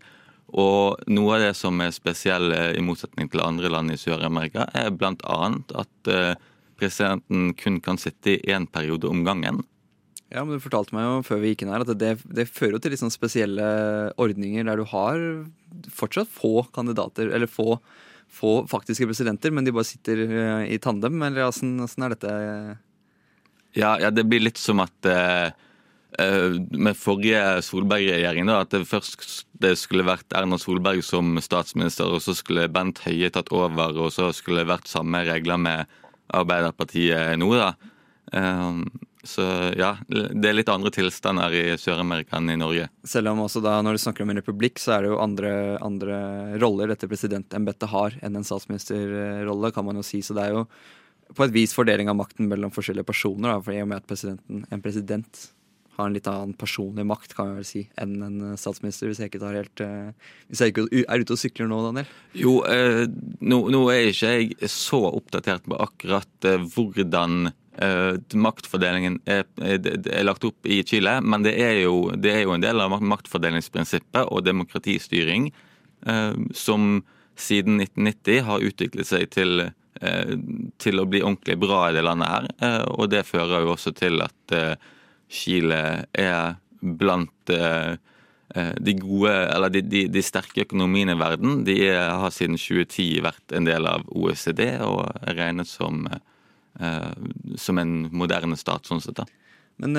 Og 0.59 1.01
noe 1.13 1.37
av 1.37 1.45
det 1.45 1.55
som 1.57 1.79
er 1.85 1.93
spesielt 1.93 2.55
i 2.77 2.83
motsetning 2.83 3.29
til 3.29 3.45
andre 3.45 3.69
land 3.73 3.93
i 3.93 3.99
Sør-Amerika, 4.01 4.65
er 4.73 4.89
bl.a. 4.89 5.41
at 5.83 6.13
presidenten 6.81 7.53
kun 7.59 7.77
kan 7.85 8.01
sitte 8.01 8.39
i 8.39 8.55
én 8.57 8.65
periode 8.73 9.11
om 9.11 9.21
gangen. 9.27 9.61
Ja, 10.33 10.45
men 10.45 10.57
Du 10.57 10.65
fortalte 10.65 10.97
meg 10.97 11.07
jo 11.07 11.21
før 11.25 11.41
vi 11.41 11.53
gikk 11.53 11.65
inn 11.65 11.73
her 11.73 11.85
at 11.85 11.93
det, 12.01 12.15
det 12.25 12.49
fører 12.49 12.77
jo 12.77 12.83
til 12.85 12.93
litt 12.93 13.01
sånn 13.01 13.13
spesielle 13.13 13.69
ordninger 14.21 14.67
der 14.69 14.81
du 14.81 14.89
har 14.91 15.21
fortsatt 15.93 16.29
få 16.33 16.67
kandidater, 16.73 17.29
eller 17.33 17.49
få, 17.49 17.79
få 18.33 18.63
faktiske 18.71 19.07
presidenter, 19.09 19.53
men 19.55 19.67
de 19.67 19.75
bare 19.75 19.89
sitter 19.89 20.21
i 20.69 20.79
tandem, 20.83 21.23
eller 21.27 21.49
åssen 21.49 21.81
er 21.81 22.15
dette? 22.15 22.35
Ja, 23.77 23.97
ja, 24.01 24.11
det 24.11 24.27
blir 24.29 24.43
litt 24.43 24.61
som 24.61 24.81
at 24.85 25.09
uh, 25.09 25.51
med 26.71 26.97
forrige 26.99 27.61
Solberg-regjering, 27.67 28.49
at 28.53 28.73
det 28.73 28.87
først 28.89 29.45
det 29.61 29.75
skulle 29.81 30.07
vært 30.09 30.37
Erna 30.37 30.59
Solberg 30.61 31.03
som 31.05 31.37
statsminister, 31.43 32.09
og 32.09 32.23
så 32.25 32.35
skulle 32.37 32.69
Bent 32.73 33.03
Høie 33.05 33.31
tatt 33.35 33.53
over, 33.55 33.97
og 33.99 34.13
så 34.15 34.31
skulle 34.37 34.65
det 34.65 34.73
vært 34.73 34.91
samme 34.91 35.25
regler 35.29 35.61
med 35.61 36.01
Arbeiderpartiet 36.35 37.37
nå, 37.41 37.53
da. 37.57 37.73
Uh, 38.33 38.85
så 39.27 39.45
ja, 39.79 39.95
det 40.07 40.47
er 40.47 40.55
litt 40.55 40.71
andre 40.71 40.93
tilstander 40.95 41.55
i 41.57 41.65
Sør-Amerika 41.81 42.39
enn 42.39 42.53
i 42.53 42.59
Norge. 42.61 42.87
Selv 43.09 43.33
om 43.33 43.43
også 43.45 43.63
da 43.65 43.79
når 43.83 43.97
du 43.97 44.03
snakker 44.05 44.25
om 44.25 44.31
en 44.33 44.41
republikk, 44.41 44.79
så 44.83 44.95
er 44.95 45.05
det 45.05 45.13
jo 45.13 45.19
andre, 45.23 45.51
andre 45.85 46.21
roller 46.63 46.93
dette 46.93 47.11
presidentembetet 47.11 47.91
har 47.91 48.15
enn 48.23 48.39
en 48.39 48.47
statsministerrolle, 48.47 49.73
kan 49.75 49.89
man 49.89 49.99
jo 49.99 50.07
si. 50.07 50.23
Så 50.23 50.39
det 50.39 50.47
er 50.47 50.57
jo 50.61 50.65
på 51.35 51.45
et 51.45 51.55
vis 51.55 51.75
fordeling 51.77 52.11
av 52.11 52.19
makten 52.21 52.49
mellom 52.51 52.73
forskjellige 52.75 53.09
personer. 53.11 53.57
Da, 53.57 53.63
for 53.65 53.75
i 53.75 53.83
og 53.83 53.91
med 53.91 54.05
at 54.05 54.27
en 54.29 54.85
president 54.85 55.49
har 55.99 56.07
en 56.07 56.15
litt 56.15 56.29
annen 56.31 56.55
personlig 56.55 57.03
makt 57.07 57.35
kan 57.35 57.51
jeg 57.51 57.57
vel 57.59 57.67
si, 57.67 57.81
enn 57.99 58.19
en 58.23 58.59
statsminister, 58.61 59.11
hvis 59.11 59.19
jeg 59.19 59.33
ikke 59.33 59.43
tar 59.43 59.57
helt 59.59 59.83
uh, 59.83 60.13
Hvis 60.47 60.63
jeg 60.63 60.73
ikke 60.73 60.85
er 61.03 61.25
ute 61.25 61.35
og 61.35 61.41
sykler 61.41 61.71
nå, 61.71 61.81
Daniel? 61.89 62.13
Jo, 62.39 62.53
uh, 62.63 63.03
nå, 63.43 63.59
nå, 63.75 63.81
er 63.91 64.13
ikke 64.13 64.31
jeg 64.37 64.71
så 64.71 65.03
oppdatert 65.11 65.67
på 65.67 65.81
akkurat 65.89 66.47
uh, 66.47 66.61
hvordan 66.71 67.51
maktfordelingen 68.35 69.21
er, 69.31 69.45
er, 69.63 70.25
lagt 70.27 70.43
opp 70.49 70.67
i 70.67 70.81
Chile, 70.83 71.19
men 71.23 71.45
det 71.47 71.53
er, 71.63 71.77
jo, 71.85 72.09
det 72.11 72.33
er 72.33 72.41
jo 72.43 72.57
en 72.57 72.65
del 72.65 72.83
av 72.83 72.97
maktfordelingsprinsippet 72.99 74.33
og 74.35 74.43
demokratistyring 74.47 75.53
som 76.55 77.05
siden 77.39 77.79
1990 77.85 78.43
har 78.49 78.67
utviklet 78.67 79.07
seg 79.07 79.31
til, 79.31 79.69
til 80.83 80.99
å 80.99 81.07
bli 81.07 81.23
ordentlig 81.23 81.59
bra 81.63 81.85
i 81.87 81.95
det 81.95 82.03
landet 82.07 82.35
her. 82.35 82.51
og 82.99 83.13
det 83.15 83.23
fører 83.31 83.63
jo 83.63 83.77
også 83.77 83.95
til 83.99 84.27
at 84.27 84.59
Chile 85.29 85.83
er 86.17 86.57
blant 86.81 87.53
eh, 87.53 87.97
eh, 88.55 88.73
de 88.81 88.95
gode, 88.99 89.33
eller 89.33 89.73
de, 89.73 89.83
de, 89.85 90.05
de, 90.13 90.25
sterke 90.25 90.65
økonomiene 90.67 91.17
i 91.17 91.21
verden. 91.21 91.63
De 91.67 91.79
har 91.93 92.33
siden 92.35 92.59
2010 92.59 93.23
vært 93.27 93.57
en 93.57 93.69
del 93.69 93.89
av 93.89 94.07
OECD 94.09 94.65
og 94.85 95.05
regnet 95.39 95.71
som, 95.71 96.07
eh, 96.11 96.23
som 97.59 97.79
en 97.81 97.95
moderne 98.15 98.59
stat, 98.59 98.87
sånn 98.87 99.03
sett. 99.03 99.19
da. 99.19 99.25
Men 99.83 99.99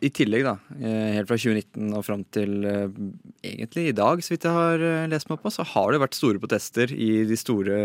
i 0.00 0.10
tillegg, 0.12 0.44
da, 0.44 0.56
helt 0.80 1.30
fra 1.30 1.38
2019 1.40 1.94
og 1.96 2.04
fram 2.04 2.24
til 2.34 2.66
egentlig 2.66 3.86
i 3.88 3.96
dag, 3.96 4.20
så 4.20 4.34
vidt 4.34 4.44
jeg 4.48 4.56
har 4.56 4.84
lest 5.08 5.30
meg 5.30 5.40
på, 5.40 5.52
så 5.54 5.64
har 5.72 5.92
det 5.92 6.02
vært 6.02 6.18
store 6.18 6.42
protester 6.42 6.92
i 6.92 7.24
de 7.28 7.38
store, 7.38 7.78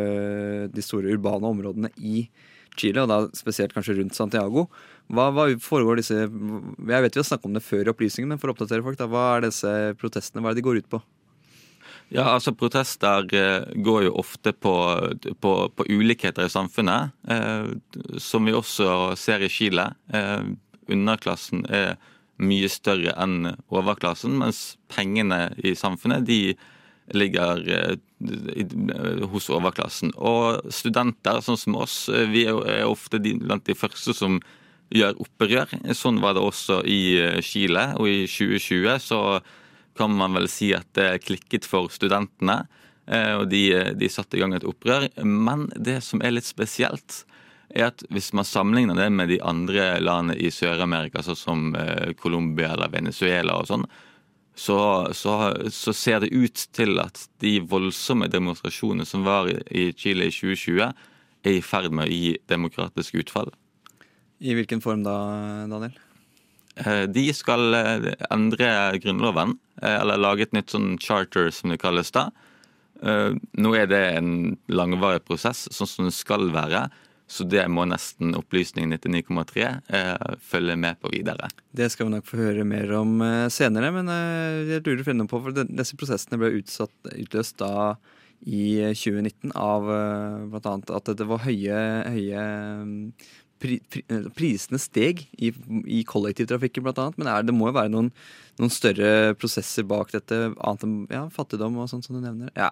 de 0.74 0.84
store 0.84 1.16
urbane 1.16 1.54
områdene 1.54 1.94
i 2.02 2.26
Chile, 2.80 3.04
og 3.04 3.12
da 3.12 3.20
spesielt 3.38 3.74
kanskje 3.76 3.98
rundt 4.00 4.18
Santiago. 4.18 4.68
Hva, 5.08 5.30
hva, 5.36 5.48
foregår 5.62 6.00
disse 6.00 6.16
Jeg 6.18 6.30
vet 7.06 7.16
vi 7.16 7.22
har 7.22 7.28
snakket 7.28 7.50
om 7.50 7.58
det 7.58 7.64
før 7.66 7.86
i 7.86 7.92
opplysningen, 7.94 8.34
men 8.34 8.42
for 8.42 8.52
å 8.52 8.56
oppdatere 8.56 8.86
folk, 8.86 9.00
da, 9.00 9.10
hva 9.12 9.26
er 9.36 9.48
disse 9.48 9.72
protestene? 10.02 10.44
Hva 10.44 10.52
er 10.52 10.58
det 10.58 10.64
de 10.64 10.68
går 10.68 10.82
ut 10.82 10.92
på? 10.92 11.02
Ja, 12.14 12.28
altså 12.36 12.54
Protester 12.54 13.26
eh, 13.34 13.66
går 13.82 14.06
jo 14.08 14.18
ofte 14.22 14.54
på, 14.54 14.74
på, 15.42 15.54
på 15.74 15.88
ulikheter 15.90 16.46
i 16.46 16.54
samfunnet, 16.54 17.16
eh, 17.28 17.72
som 18.22 18.46
vi 18.46 18.54
også 18.54 19.16
ser 19.20 19.42
i 19.42 19.50
Chile. 19.50 19.90
Eh, 20.14 20.46
underklassen 20.92 21.66
er 21.66 21.96
mye 22.38 22.70
større 22.70 23.16
enn 23.22 23.56
overklassen, 23.74 24.36
mens 24.38 24.76
pengene 24.92 25.50
i 25.64 25.74
samfunnet 25.78 26.28
de 26.28 26.40
ligger 27.16 27.66
eh, 27.74 29.26
hos 29.32 29.50
overklassen. 29.54 30.14
Og 30.18 30.72
studenter, 30.74 31.42
sånn 31.46 31.60
som 31.60 31.78
oss, 31.82 32.06
eh, 32.10 32.30
vi 32.30 32.46
er 32.50 32.86
ofte 32.86 33.22
blant 33.22 33.66
de 33.66 33.78
første 33.78 34.16
som 34.18 34.40
gjør 34.94 35.18
opprør. 35.26 35.74
Sånn 35.98 36.22
var 36.22 36.36
det 36.38 36.46
også 36.46 36.82
i 36.86 37.18
eh, 37.22 37.42
Chile. 37.46 37.92
Og 38.00 38.10
i 38.10 38.26
2020 38.30 39.00
så 39.02 39.22
kan 39.98 40.14
man 40.16 40.36
vel 40.38 40.50
si 40.52 40.72
at 40.76 40.88
det 40.98 41.24
klikket 41.26 41.68
for 41.68 41.92
studentene. 41.94 42.64
Eh, 43.08 43.34
og 43.40 43.48
de, 43.52 43.68
de 43.98 44.10
satte 44.10 44.38
i 44.38 44.42
gang 44.42 44.56
et 44.56 44.68
opprør. 44.68 45.08
Men 45.24 45.70
det 45.76 46.02
som 46.06 46.24
er 46.26 46.36
litt 46.36 46.48
spesielt, 46.50 47.24
er 47.76 47.90
at 47.90 48.04
hvis 48.14 48.32
man 48.38 48.48
sammenligner 48.48 48.98
det 48.98 49.10
med 49.14 49.32
de 49.34 49.40
andre 49.44 49.96
landene 50.04 50.38
i 50.40 50.52
Sør-Amerika, 50.54 51.24
sånn 51.26 51.40
som 51.40 51.64
eh, 51.80 52.14
Colombia 52.20 52.74
eller 52.76 52.94
Venezuela 52.94 53.60
og 53.60 53.70
sånn, 53.70 53.88
så, 54.56 54.78
så, 55.12 55.34
så, 55.68 55.92
ser 55.92 56.22
det 56.24 56.32
ut 56.32 56.62
til 56.72 56.96
at 57.04 57.26
de 57.44 57.58
voldsomme 57.68 58.30
demonstrasjonene 58.32 59.08
som 59.08 59.26
var 59.28 59.50
i 59.52 59.90
Chile 60.00 60.30
i 60.30 60.32
2020, 60.32 60.94
er 61.46 61.58
i 61.58 61.62
ferd 61.62 61.92
med 61.92 62.08
å 62.08 62.16
gi 62.16 62.38
demokratisk 62.48 63.20
utfall. 63.20 63.52
I 64.40 64.56
hvilken 64.56 64.80
form 64.84 65.04
da, 65.04 65.18
Daniel? 65.68 66.00
Eh, 66.76 67.04
de 67.08 67.26
skal 67.34 67.74
eh, 67.74 68.10
endre 68.34 68.98
Grunnloven, 69.04 69.56
eh, 69.82 69.96
eller 70.02 70.20
lage 70.20 70.48
et 70.48 70.56
nytt 70.56 70.74
sånn 70.74 70.96
charter, 71.00 71.50
som 71.56 71.72
det 71.72 71.82
kalles 71.84 72.12
da. 72.16 72.30
Nå 73.06 73.74
er 73.76 73.90
det 73.92 74.00
en 74.16 74.30
langvarig 74.72 75.20
prosess, 75.28 75.66
sånn 75.76 75.90
som 75.90 76.08
det 76.08 76.14
skal 76.16 76.48
være. 76.54 76.86
Så 77.28 77.44
det 77.44 77.66
må 77.70 77.84
nesten 77.90 78.32
Opplysningen 78.40 78.96
99,3 78.96 80.38
følge 80.40 80.78
med 80.80 81.02
på 81.04 81.12
videre. 81.12 81.50
Det 81.76 81.90
skal 81.92 82.08
vi 82.08 82.14
nok 82.16 82.30
få 82.30 82.40
høre 82.40 82.64
mer 82.66 82.94
om 82.96 83.20
senere, 83.52 83.92
men 83.94 84.10
jeg 84.72 84.86
lurer 84.88 85.04
fremdeles 85.04 85.30
på, 85.30 85.42
for 85.44 85.60
disse 85.60 86.00
prosessene 86.00 86.40
ble 86.40 86.54
utsatt, 86.62 86.96
utløst 87.12 87.60
da 87.62 87.98
i 88.48 88.80
2019 88.96 89.54
av 89.60 89.92
bl.a. 90.56 90.76
at 90.96 91.14
det 91.20 91.30
var 91.30 91.44
høye, 91.46 91.84
høye 92.16 92.48
pri, 93.66 93.80
pri, 93.90 94.04
prisene 94.38 94.80
steg 94.82 95.26
i, 95.42 95.52
i 95.90 96.04
kollektivtrafikken 96.08 96.86
bl.a. 96.86 97.10
Men 97.18 97.32
er, 97.32 97.46
det 97.48 97.56
må 97.56 97.72
jo 97.72 97.78
være 97.80 97.94
noen, 97.94 98.12
noen, 98.62 98.74
større 98.74 99.34
prosesser 99.40 99.88
bak 99.90 100.14
dette, 100.14 100.40
annet 100.56 100.88
enn 100.88 100.98
ja, 101.10 101.26
fattigdom 101.34 101.82
og 101.82 101.90
sånt 101.92 102.08
som 102.08 102.18
du 102.18 102.24
nevner. 102.24 102.54
Ja. 102.58 102.72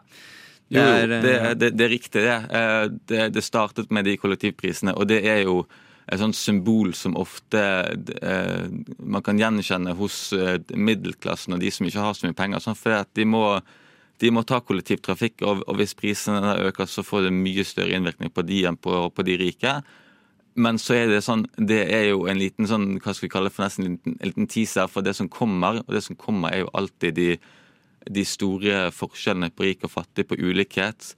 Det 0.73 0.81
er, 0.81 1.01
jo, 1.03 1.07
det, 1.21 1.33
det, 1.59 1.71
det, 1.75 1.85
er 1.85 1.91
riktig, 1.91 2.21
det. 2.23 2.37
Eh, 2.49 2.83
det. 3.11 3.23
det. 3.35 3.43
startet 3.45 3.91
med 3.93 4.07
de 4.07 4.15
kollektivprisene, 4.17 4.95
og 4.95 5.09
det 5.11 5.19
er 5.27 5.43
jo 5.43 5.61
et 6.07 6.19
sånt 6.19 6.35
symbol 6.35 6.91
som 6.97 7.15
ofte 7.19 7.61
eh, 7.61 8.65
man 8.99 9.23
kan 9.23 9.39
gjenkjenne 9.39 9.93
hos 9.99 10.17
eh, 10.35 10.57
middelklassen 10.75 11.55
og 11.55 11.63
de 11.63 11.71
som 11.71 11.87
ikke 11.87 12.03
har 12.03 12.17
så 12.17 12.27
mye 12.27 12.37
penger. 12.37 12.63
Sånn, 12.63 12.79
for 12.79 13.05
de 13.15 13.27
må, 13.27 13.43
de 14.23 14.31
må 14.33 14.43
ta 14.47 14.59
kollektivtrafikk, 14.63 15.45
og 15.47 15.75
hvis 15.79 15.95
prisene 15.99 16.57
øker, 16.69 16.89
så 16.89 17.05
får 17.05 17.27
det 17.27 17.35
mye 17.37 17.67
større 17.67 17.99
innvirkning 17.99 18.33
på 18.33 18.45
de 18.47 18.63
enn 18.69 18.79
på, 18.79 19.05
på 19.13 19.27
de 19.27 19.37
rike. 19.45 19.77
Men 20.53 20.77
så 20.81 20.97
er 20.97 21.09
det 21.09 21.23
sånn, 21.25 21.47
det 21.57 21.81
er 21.95 22.07
jo 22.11 22.27
en 22.29 22.39
liten 22.39 22.69
sånn, 22.69 22.97
hva 23.01 23.15
skal 23.15 23.27
vi 23.27 23.33
kalle 23.33 23.49
det 23.49 23.55
for 23.55 23.65
nesten 23.65 23.85
en 23.85 23.95
liten, 23.95 24.15
en 24.19 24.31
liten 24.31 24.49
teaser 24.51 24.89
for 24.91 25.05
det 25.05 25.15
som 25.17 25.29
kommer. 25.31 25.81
Og 25.85 25.95
det 25.95 26.03
som 26.05 26.17
kommer, 26.19 26.53
er 26.53 26.63
jo 26.63 26.71
alltid 26.77 27.17
de, 27.17 27.29
de 28.05 28.25
store 28.27 28.87
forskjellene 28.93 29.53
på 29.53 29.67
rik 29.67 29.85
og 29.87 29.93
fattig, 29.95 30.27
på 30.29 30.37
ulikhet. 30.37 31.13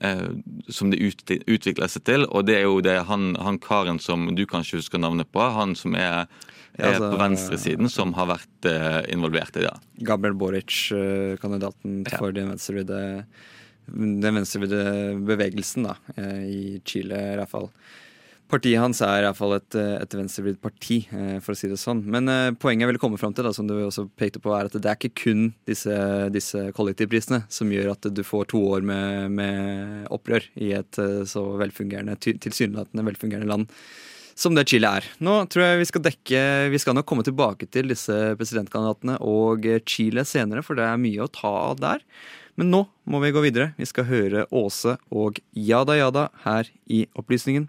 Eh, 0.00 0.28
som 0.68 0.90
det 0.92 1.00
ut, 1.00 1.24
utvikler 1.48 1.88
seg 1.88 2.04
til. 2.04 2.28
Og 2.28 2.46
det 2.46 2.60
er 2.60 2.66
jo 2.66 2.78
det 2.84 2.98
han, 3.08 3.32
han 3.40 3.58
karen 3.62 3.98
som 4.02 4.28
du 4.36 4.44
kanskje 4.48 4.82
husker 4.82 5.00
navnet 5.02 5.30
på, 5.32 5.40
han 5.56 5.74
som 5.78 5.96
er, 5.96 6.28
er 6.76 6.92
altså, 6.92 7.10
på 7.10 7.20
venstresiden, 7.22 7.90
som 7.92 8.14
har 8.18 8.30
vært 8.36 8.70
eh, 8.70 9.02
involvert 9.16 9.56
i 9.56 9.64
det. 9.64 9.74
Gabriel 10.06 10.36
Boric, 10.38 10.78
kandidaten 11.42 12.02
ja. 12.04 12.18
for 12.20 12.36
den 12.36 12.52
venstrevridde 12.52 13.02
den 13.86 14.34
venstrevridde 14.34 15.14
bevegelsen 15.26 15.86
da, 15.86 15.94
eh, 16.16 16.42
i 16.42 16.80
Chile, 16.84 17.20
i 17.32 17.38
hvert 17.38 17.50
fall. 17.50 17.70
Partiet 18.46 18.78
hans 18.78 19.00
er 19.02 19.24
iallfall 19.24 19.56
et, 19.56 19.74
eh, 19.74 19.96
et 19.98 20.12
venstrevridd 20.14 20.60
parti, 20.62 21.00
eh, 21.10 21.38
for 21.42 21.52
å 21.52 21.58
si 21.58 21.66
det 21.66 21.80
sånn. 21.82 22.04
Men 22.06 22.30
eh, 22.30 22.52
poenget 22.54 22.84
jeg 22.84 22.90
ville 22.92 23.02
komme 23.02 23.18
fram 23.18 23.34
til, 23.34 23.42
da, 23.42 23.52
som 23.52 23.66
du 23.66 23.74
også 23.74 24.06
pekte 24.14 24.38
på, 24.42 24.52
er 24.54 24.68
at 24.68 24.76
det 24.78 24.86
er 24.86 24.98
ikke 25.00 25.18
kun 25.24 25.48
disse, 25.66 25.96
disse 26.30 26.68
kollektivprisene 26.76 27.42
som 27.50 27.72
gjør 27.74 27.90
at 27.96 28.06
du 28.14 28.22
får 28.22 28.52
to 28.54 28.62
år 28.76 28.86
med, 28.86 29.34
med 29.34 30.06
opprør 30.14 30.46
i 30.62 30.70
et 30.78 31.00
så 31.26 31.42
velfungerende, 31.58 32.14
tilsynelatende 32.22 33.06
velfungerende 33.10 33.50
land 33.50 33.66
som 34.36 34.54
det 34.54 34.66
Chile 34.68 34.94
er. 35.00 35.10
Nå 35.24 35.40
tror 35.50 35.64
jeg 35.64 35.80
vi 35.80 35.88
skal 35.88 36.02
dekke 36.04 36.40
Vi 36.68 36.78
skal 36.82 36.92
nok 36.98 37.06
komme 37.08 37.24
tilbake 37.24 37.66
til 37.72 37.88
disse 37.88 38.12
presidentkandidatene 38.36 39.16
og 39.24 39.64
Chile 39.88 40.26
senere, 40.28 40.62
for 40.62 40.78
det 40.78 40.84
er 40.86 41.00
mye 41.00 41.24
å 41.24 41.32
ta 41.32 41.54
av 41.70 41.80
der. 41.80 42.04
Men 42.56 42.70
nå 42.72 42.82
må 43.04 43.20
vi 43.20 43.32
gå 43.36 43.42
videre. 43.44 43.72
Vi 43.76 43.88
skal 43.88 44.08
høre 44.08 44.46
Åse 44.48 44.96
og 45.12 45.40
Jada 45.52 45.96
Jada 45.98 46.28
her 46.46 46.68
i 46.88 47.04
Opplysningen 47.16 47.68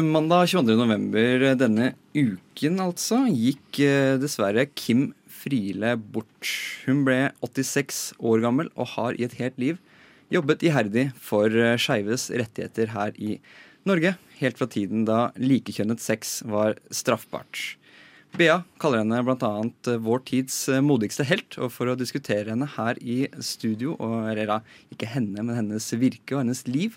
Mandag 0.00 0.46
22.11. 0.48 1.50
denne 1.60 1.90
uken, 2.16 2.78
altså, 2.80 3.18
gikk 3.28 3.76
eh, 3.84 4.14
dessverre 4.16 4.64
Kim 4.72 5.10
Friele 5.28 5.98
bort. 6.00 6.48
Hun 6.86 7.02
ble 7.04 7.18
86 7.44 7.98
år 8.16 8.40
gammel 8.40 8.70
og 8.72 8.88
har 8.94 9.18
i 9.20 9.26
et 9.26 9.36
helt 9.36 9.58
liv 9.60 9.76
jobbet 10.32 10.64
iherdig 10.64 11.10
for 11.20 11.52
uh, 11.52 11.74
skeives 11.76 12.30
rettigheter 12.32 12.94
her 12.94 13.12
i 13.20 13.36
Norge, 13.84 14.14
helt 14.38 14.56
fra 14.56 14.68
tiden 14.70 15.04
da 15.04 15.26
likekjønnet 15.36 16.00
sex 16.00 16.38
var 16.48 16.78
straffbart. 16.88 17.74
Bea 18.38 18.62
kaller 18.80 19.02
henne 19.02 19.20
bl.a. 19.26 19.50
Eh, 19.92 20.00
vår 20.00 20.24
tids 20.30 20.56
modigste 20.80 21.26
helt, 21.28 21.58
og 21.60 21.68
for 21.74 21.92
å 21.92 21.98
diskutere 22.00 22.54
henne 22.54 22.70
her 22.78 22.96
i 23.04 23.26
studio, 23.44 23.98
og, 23.98 24.30
eller 24.32 24.62
ikke 24.94 25.10
henne, 25.12 25.42
men 25.42 25.58
hennes 25.58 25.90
virke 26.00 26.38
og 26.38 26.46
hennes 26.46 26.64
liv, 26.70 26.96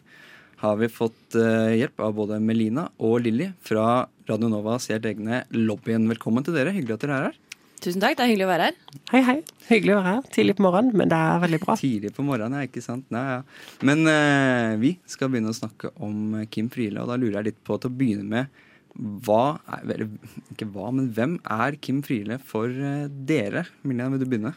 har 0.66 0.78
vi 0.80 0.90
fått 0.92 1.38
uh, 1.38 1.72
hjelp 1.76 2.02
av 2.04 2.14
både 2.18 2.40
Melina 2.44 2.88
og 3.04 3.20
Lilly 3.26 3.52
fra 3.66 4.06
Radio 4.30 4.50
Novas 4.52 4.90
helt 4.92 5.06
egne 5.10 5.44
lobbyen. 5.54 6.08
Velkommen 6.10 6.46
til 6.46 6.56
dere. 6.58 6.74
Hyggelig 6.76 6.98
at 6.98 7.06
dere 7.06 7.18
er 7.18 7.28
her. 7.30 7.42
Tusen 7.84 8.02
takk. 8.02 8.16
Det 8.18 8.26
er 8.26 8.32
hyggelig 8.32 8.48
å 8.48 8.52
være 8.52 8.70
her. 8.70 9.02
Hei, 9.12 9.22
hei. 9.28 9.36
Hyggelig 9.68 9.94
å 9.94 9.98
være 10.00 10.14
her. 10.16 10.30
Tidlig 10.34 10.56
på 10.58 10.66
morgenen, 10.66 10.96
men 10.98 11.12
det 11.12 11.20
er 11.20 11.42
veldig 11.44 11.60
bra. 11.62 11.76
Tidlig 11.78 12.14
på 12.16 12.26
morgenen, 12.26 12.58
ja. 12.58 12.70
Ikke 12.70 12.84
sant. 12.84 13.06
Nei, 13.14 13.26
ja. 13.36 13.42
Men 13.86 14.06
eh, 14.10 14.72
vi 14.82 14.96
skal 15.12 15.30
begynne 15.34 15.54
å 15.54 15.58
snakke 15.58 15.92
om 16.06 16.40
Kim 16.54 16.72
Friele, 16.74 17.04
og 17.04 17.12
da 17.12 17.20
lurer 17.20 17.42
jeg 17.42 17.52
litt 17.52 17.62
på 17.68 17.78
til 17.78 17.92
å 17.92 18.00
begynne 18.00 18.26
med 18.32 18.64
hva 18.96 19.58
Eller 19.82 20.06
ikke 20.54 20.70
hva, 20.72 20.88
men 20.96 21.10
hvem 21.12 21.34
er 21.52 21.76
Kim 21.84 21.98
Friele 22.06 22.38
for 22.40 22.72
uh, 22.72 23.10
dere? 23.28 23.66
Milja, 23.84 24.08
vil 24.14 24.22
du 24.22 24.30
begynne? 24.32 24.54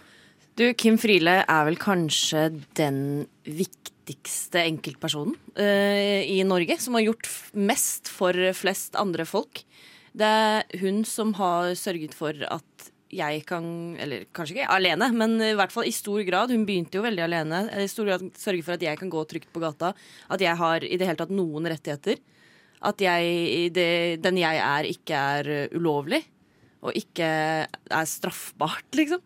Du, 0.55 0.63
Kim 0.79 0.95
Friele 0.99 1.41
er 1.43 1.67
vel 1.67 1.79
kanskje 1.83 2.45
den 2.79 3.01
viktige 3.43 3.98
viktigste 4.09 4.63
enkeltpersonen 4.65 5.37
uh, 5.59 6.23
i 6.25 6.41
Norge, 6.47 6.79
som 6.81 6.97
har 6.97 7.09
gjort 7.09 7.29
mest 7.53 8.11
for 8.13 8.37
flest 8.57 8.97
andre 8.99 9.27
folk. 9.29 9.63
Det 10.19 10.27
er 10.27 10.81
hun 10.81 11.05
som 11.07 11.35
har 11.39 11.75
sørget 11.79 12.17
for 12.17 12.35
at 12.49 12.65
jeg 13.09 13.41
kan 13.49 13.65
Eller 13.97 14.27
kanskje 14.37 14.59
ikke 14.59 14.69
alene, 14.69 15.07
men 15.17 15.39
i 15.41 15.55
hvert 15.57 15.73
fall 15.73 15.87
i 15.89 15.95
stor 15.97 16.21
grad. 16.29 16.51
Hun 16.53 16.67
begynte 16.69 16.99
jo 16.99 17.05
veldig 17.07 17.23
alene. 17.25 17.63
I 17.81 17.87
stor 17.89 18.05
grad 18.05 18.27
sørge 18.37 18.61
for 18.67 18.77
at 18.77 18.85
jeg 18.85 19.01
kan 19.01 19.09
gå 19.09 19.23
trygt 19.25 19.49
på 19.49 19.63
gata. 19.63 19.95
At 20.29 20.45
jeg 20.45 20.53
har 20.61 20.85
i 20.85 20.99
det 21.01 21.09
hele 21.09 21.17
tatt 21.17 21.33
noen 21.33 21.71
rettigheter. 21.73 22.21
At 22.85 23.01
jeg, 23.01 23.71
det, 23.73 24.21
den 24.21 24.37
jeg 24.37 24.61
er, 24.61 24.91
ikke 24.93 25.23
er 25.41 25.73
ulovlig. 25.73 26.21
Og 26.85 27.01
ikke 27.01 27.31
er 27.65 28.11
straffbart, 28.13 28.93
liksom. 29.01 29.25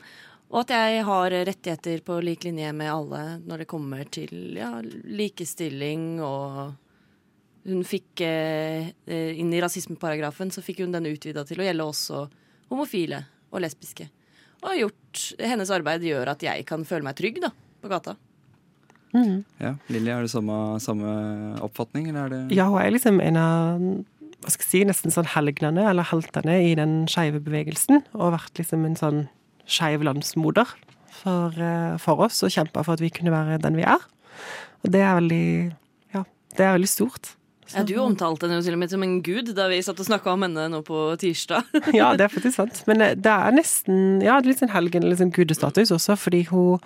Og 0.53 0.61
at 0.67 0.73
jeg 0.75 1.05
har 1.09 1.33
rettigheter 1.49 2.03
på 2.05 2.19
lik 2.21 2.45
linje 2.45 2.73
med 2.77 2.93
alle 2.93 3.23
når 3.41 3.63
det 3.63 3.69
kommer 3.71 4.09
til 4.13 4.59
ja, 4.61 4.75
likestilling 4.83 6.21
og 6.25 6.79
Hun 7.63 7.85
fikk 7.87 8.21
eh, 8.27 8.91
inn 9.07 9.53
i 9.55 9.61
rasismeparagrafen 9.63 10.51
så 10.51 10.65
fikk 10.67 10.81
hun 10.83 10.93
den 10.93 11.07
utvida 11.13 11.45
til 11.47 11.61
å 11.63 11.67
gjelde 11.69 11.85
også 11.87 12.25
homofile 12.73 13.21
og 13.55 13.63
lesbiske. 13.63 14.09
Og 14.67 14.81
gjort, 14.81 15.21
hennes 15.39 15.71
arbeid 15.71 16.03
gjør 16.07 16.33
at 16.33 16.43
jeg 16.43 16.65
kan 16.67 16.83
føle 16.89 17.07
meg 17.07 17.15
trygg 17.21 17.39
da, 17.45 17.53
på 17.79 17.91
gata. 17.93 18.17
Mm. 19.13 19.45
Ja, 19.61 19.77
Lilly, 19.93 20.11
har 20.11 20.27
du 20.27 20.31
samme, 20.33 20.57
samme 20.83 21.13
oppfatning, 21.63 22.09
eller 22.11 22.25
er 22.25 22.35
det 22.35 22.57
Ja, 22.57 22.67
hun 22.73 22.81
er 22.83 22.91
liksom 22.95 23.21
en 23.23 23.39
av 23.39 23.87
hva 24.43 24.51
skal 24.51 24.67
jeg 24.67 24.71
si, 24.73 24.83
nesten 24.89 25.15
sånn 25.15 25.29
helgnene, 25.37 25.85
eller 25.87 26.09
heltene, 26.11 26.57
i 26.67 26.75
den 26.75 27.05
skeive 27.11 27.39
bevegelsen. 27.45 28.03
Og 28.19 28.35
vært 28.35 28.59
liksom 28.59 28.89
en 28.89 28.99
sånn 28.99 29.21
skeiv 29.69 30.03
landsmoder 30.07 30.71
for, 31.23 31.55
eh, 31.59 31.99
for, 32.03 32.25
oss, 32.27 32.43
og 32.43 32.53
kjempa 32.53 32.85
for 32.85 32.97
at 32.97 33.05
vi 33.05 33.13
kunne 33.15 33.35
være 33.35 33.61
den 33.63 33.79
vi 33.79 33.87
er. 33.87 34.03
Og 34.83 34.93
det 34.93 35.05
er 35.05 35.15
veldig 35.21 35.47
Ja, 36.15 36.25
det 36.57 36.67
er 36.67 36.75
veldig 36.77 36.91
stort. 36.91 37.37
Så. 37.67 37.79
Ja, 37.79 37.85
Du 37.85 37.95
omtalte 38.03 38.47
henne 38.47 38.59
jo 38.59 38.67
til 38.67 38.75
og 38.75 38.81
med 38.83 38.91
som 38.91 39.03
en 39.03 39.23
gud 39.23 39.55
da 39.55 39.69
vi 39.71 39.81
satt 39.81 40.01
og 40.01 40.09
snakka 40.09 40.35
om 40.35 40.43
henne 40.43 40.69
nå 40.69 40.83
på 40.85 41.17
tirsdag. 41.17 41.65
ja, 41.95 42.11
det 42.17 42.27
er 42.27 42.33
faktisk 42.33 42.59
sant. 42.59 42.83
Men 42.87 43.01
eh, 43.01 43.15
det 43.15 43.33
er 43.33 43.55
nesten 43.55 44.21
ja, 44.25 44.41
litt 44.45 44.61
sånn 44.61 44.75
helgen, 44.75 45.07
litt 45.09 45.23
sånn 45.23 45.33
gudestatus 45.33 45.95
også, 45.95 46.19
fordi 46.19 46.45
hun 46.51 46.83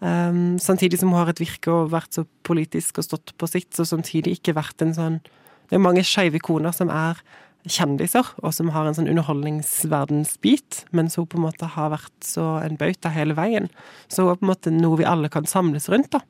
um, 0.00 0.58
Samtidig 0.58 0.98
som 1.00 1.12
hun 1.12 1.20
har 1.20 1.30
et 1.30 1.42
virke 1.42 1.70
og 1.70 1.92
vært 1.92 2.16
så 2.16 2.26
politisk 2.46 2.98
og 2.98 3.06
stått 3.06 3.34
på 3.38 3.50
sitt, 3.50 3.70
så 3.76 3.86
samtidig 3.86 4.38
ikke 4.38 4.56
vært 4.56 4.82
en 4.82 4.96
sånn 4.96 5.20
Det 5.68 5.78
er 5.78 5.84
mange 5.84 6.04
skeive 6.04 6.40
ikoner 6.40 6.74
som 6.76 6.90
er 6.92 7.20
kjendiser, 7.64 8.28
og 8.42 8.52
som 8.52 8.70
har 8.74 8.86
en 8.88 8.96
sånn 8.96 9.08
underholdningsverdensbit, 9.08 10.84
mens 10.96 11.16
hun 11.18 11.28
på 11.30 11.38
en 11.40 11.46
måte 11.46 11.68
har 11.76 11.92
vært 11.94 12.26
så 12.26 12.58
en 12.60 12.76
bauta 12.80 13.12
hele 13.14 13.36
veien. 13.38 13.70
Så 14.08 14.26
hun 14.26 14.34
er 14.34 14.40
på 14.40 14.46
en 14.46 14.52
måte 14.52 14.74
noe 14.74 15.00
vi 15.00 15.08
alle 15.08 15.32
kan 15.32 15.48
samles 15.48 15.88
rundt, 15.92 16.12
da. 16.12 16.20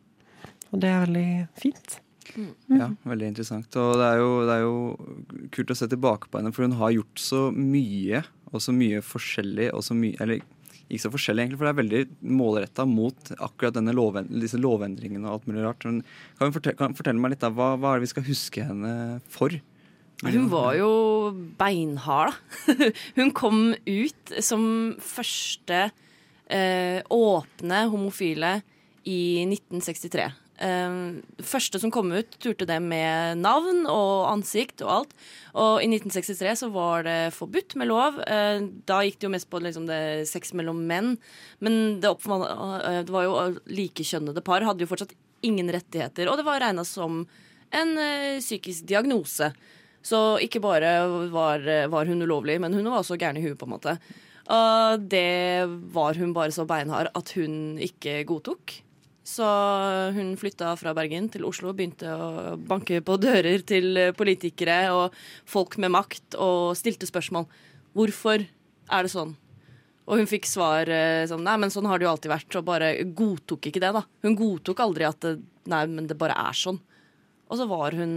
Og 0.70 0.80
det 0.82 0.90
er 0.90 1.04
veldig 1.06 1.28
fint. 1.58 1.98
Mm. 2.34 2.78
Ja, 2.80 2.88
veldig 3.06 3.30
interessant. 3.30 3.76
Og 3.78 3.98
det 4.00 4.08
er, 4.08 4.22
jo, 4.22 4.30
det 4.46 4.54
er, 4.56 4.64
jo, 4.64 5.46
kult 5.54 5.74
å 5.74 5.78
se 5.78 5.90
tilbake 5.90 6.30
på 6.30 6.40
henne, 6.40 6.54
for 6.54 6.66
hun 6.66 6.78
har 6.80 6.94
gjort 6.94 7.22
så 7.22 7.44
mye, 7.54 8.24
og 8.52 8.62
så 8.62 8.74
mye 8.74 9.02
forskjellig, 9.04 9.70
og 9.74 9.82
så 9.86 9.96
mye 9.98 10.18
Eller 10.22 10.42
ikke 10.84 11.06
så 11.06 11.10
forskjellig, 11.14 11.42
egentlig, 11.42 11.58
for 11.58 11.66
det 11.66 11.72
er 11.72 11.82
veldig 11.82 12.32
målretta 12.36 12.84
mot 12.86 13.30
akkurat 13.38 13.74
denne 13.74 13.94
loven, 13.96 14.28
disse 14.42 14.58
lovendringene 14.60 15.26
og 15.26 15.38
alt 15.38 15.46
mulig 15.48 15.64
rart. 15.64 15.86
Men 15.88 16.02
kan 16.38 16.50
du 16.50 16.58
fortelle, 16.58 16.90
fortelle 16.98 17.22
meg 17.22 17.34
litt, 17.34 17.42
da, 17.42 17.50
hva, 17.54 17.72
hva 17.80 17.94
er 17.94 18.02
det 18.02 18.08
vi 18.08 18.12
skal 18.12 18.26
huske 18.28 18.66
henne 18.68 18.92
for? 19.32 19.54
Hun 20.22 20.46
var 20.52 20.76
jo 20.78 20.90
beinhard, 21.58 22.36
da. 22.68 22.90
Hun 23.18 23.32
kom 23.34 23.74
ut 23.74 24.38
som 24.40 24.94
første 25.02 25.88
eh, 26.46 27.02
åpne 27.10 27.82
homofile 27.90 28.56
i 29.04 29.42
1963. 29.42 30.30
Eh, 30.64 30.96
første 31.42 31.80
som 31.82 31.92
kom 31.92 32.12
ut, 32.14 32.38
turte 32.38 32.66
det 32.68 32.78
med 32.84 33.42
navn 33.42 33.82
og 33.90 34.30
ansikt 34.30 34.84
og 34.86 34.92
alt. 34.98 35.14
Og 35.58 35.82
i 35.82 35.90
1963 35.90 36.54
så 36.62 36.70
var 36.74 37.04
det 37.08 37.18
forbudt 37.36 37.76
med 37.80 37.90
lov. 37.90 38.22
Eh, 38.22 38.62
da 38.86 39.02
gikk 39.04 39.18
det 39.18 39.28
jo 39.28 39.34
mest 39.34 39.50
på 39.50 39.60
liksom, 39.62 39.88
det 39.90 40.28
sex 40.30 40.54
mellom 40.56 40.84
menn. 40.88 41.16
Men 41.58 41.98
det, 42.00 42.14
eh, 42.14 43.02
det 43.02 43.12
var 43.12 43.26
jo 43.26 43.36
likekjønnede 43.66 44.46
par 44.46 44.66
hadde 44.66 44.86
jo 44.86 44.90
fortsatt 44.94 45.16
ingen 45.44 45.68
rettigheter. 45.74 46.30
Og 46.30 46.38
det 46.40 46.46
var 46.46 46.62
regna 46.62 46.86
som 46.88 47.24
en 47.74 47.96
eh, 47.98 48.40
psykisk 48.40 48.86
diagnose. 48.88 49.50
Så 50.04 50.20
ikke 50.44 50.60
bare 50.60 50.94
var, 51.32 51.64
var 51.88 52.08
hun 52.10 52.22
ulovlig, 52.22 52.58
men 52.60 52.76
hun 52.76 52.90
var 52.90 53.00
også 53.00 53.16
gæren 53.20 53.40
i 53.40 53.44
huet, 53.46 53.56
på 53.60 53.64
en 53.68 53.72
måte. 53.72 53.98
Og 54.52 55.04
det 55.08 55.64
var 55.94 56.18
hun 56.20 56.34
bare 56.36 56.52
så 56.52 56.66
beinhard 56.68 57.08
at 57.16 57.30
hun 57.38 57.78
ikke 57.80 58.18
godtok. 58.28 58.74
Så 59.24 59.46
hun 60.12 60.34
flytta 60.36 60.74
fra 60.76 60.92
Bergen 60.92 61.30
til 61.32 61.46
Oslo, 61.48 61.72
begynte 61.72 62.12
å 62.12 62.58
banke 62.60 63.00
på 63.00 63.16
dører 63.16 63.64
til 63.64 63.96
politikere 64.18 64.92
og 64.92 65.16
folk 65.48 65.78
med 65.80 65.94
makt 65.94 66.36
og 66.36 66.76
stilte 66.76 67.08
spørsmål. 67.08 67.48
Hvorfor 67.96 68.44
er 68.44 69.06
det 69.06 69.14
sånn? 69.14 69.32
Og 70.04 70.20
hun 70.20 70.28
fikk 70.28 70.44
svar 70.44 70.90
sånn 71.30 71.46
Nei, 71.46 71.56
men 71.56 71.72
sånn 71.72 71.88
har 71.88 71.96
det 71.96 72.04
jo 72.04 72.12
alltid 72.12 72.34
vært. 72.34 72.56
Og 72.60 72.66
bare 72.68 72.92
godtok 73.16 73.70
ikke 73.70 73.80
det, 73.80 73.94
da. 73.96 74.04
Hun 74.28 74.36
godtok 74.36 74.84
aldri 74.84 75.08
at 75.08 75.24
det, 75.24 75.38
Nei, 75.72 75.86
men 75.88 76.04
det 76.10 76.20
bare 76.20 76.36
er 76.36 76.52
sånn. 76.60 76.76
Og 77.48 77.56
så 77.56 77.64
var 77.70 77.96
hun 77.96 78.12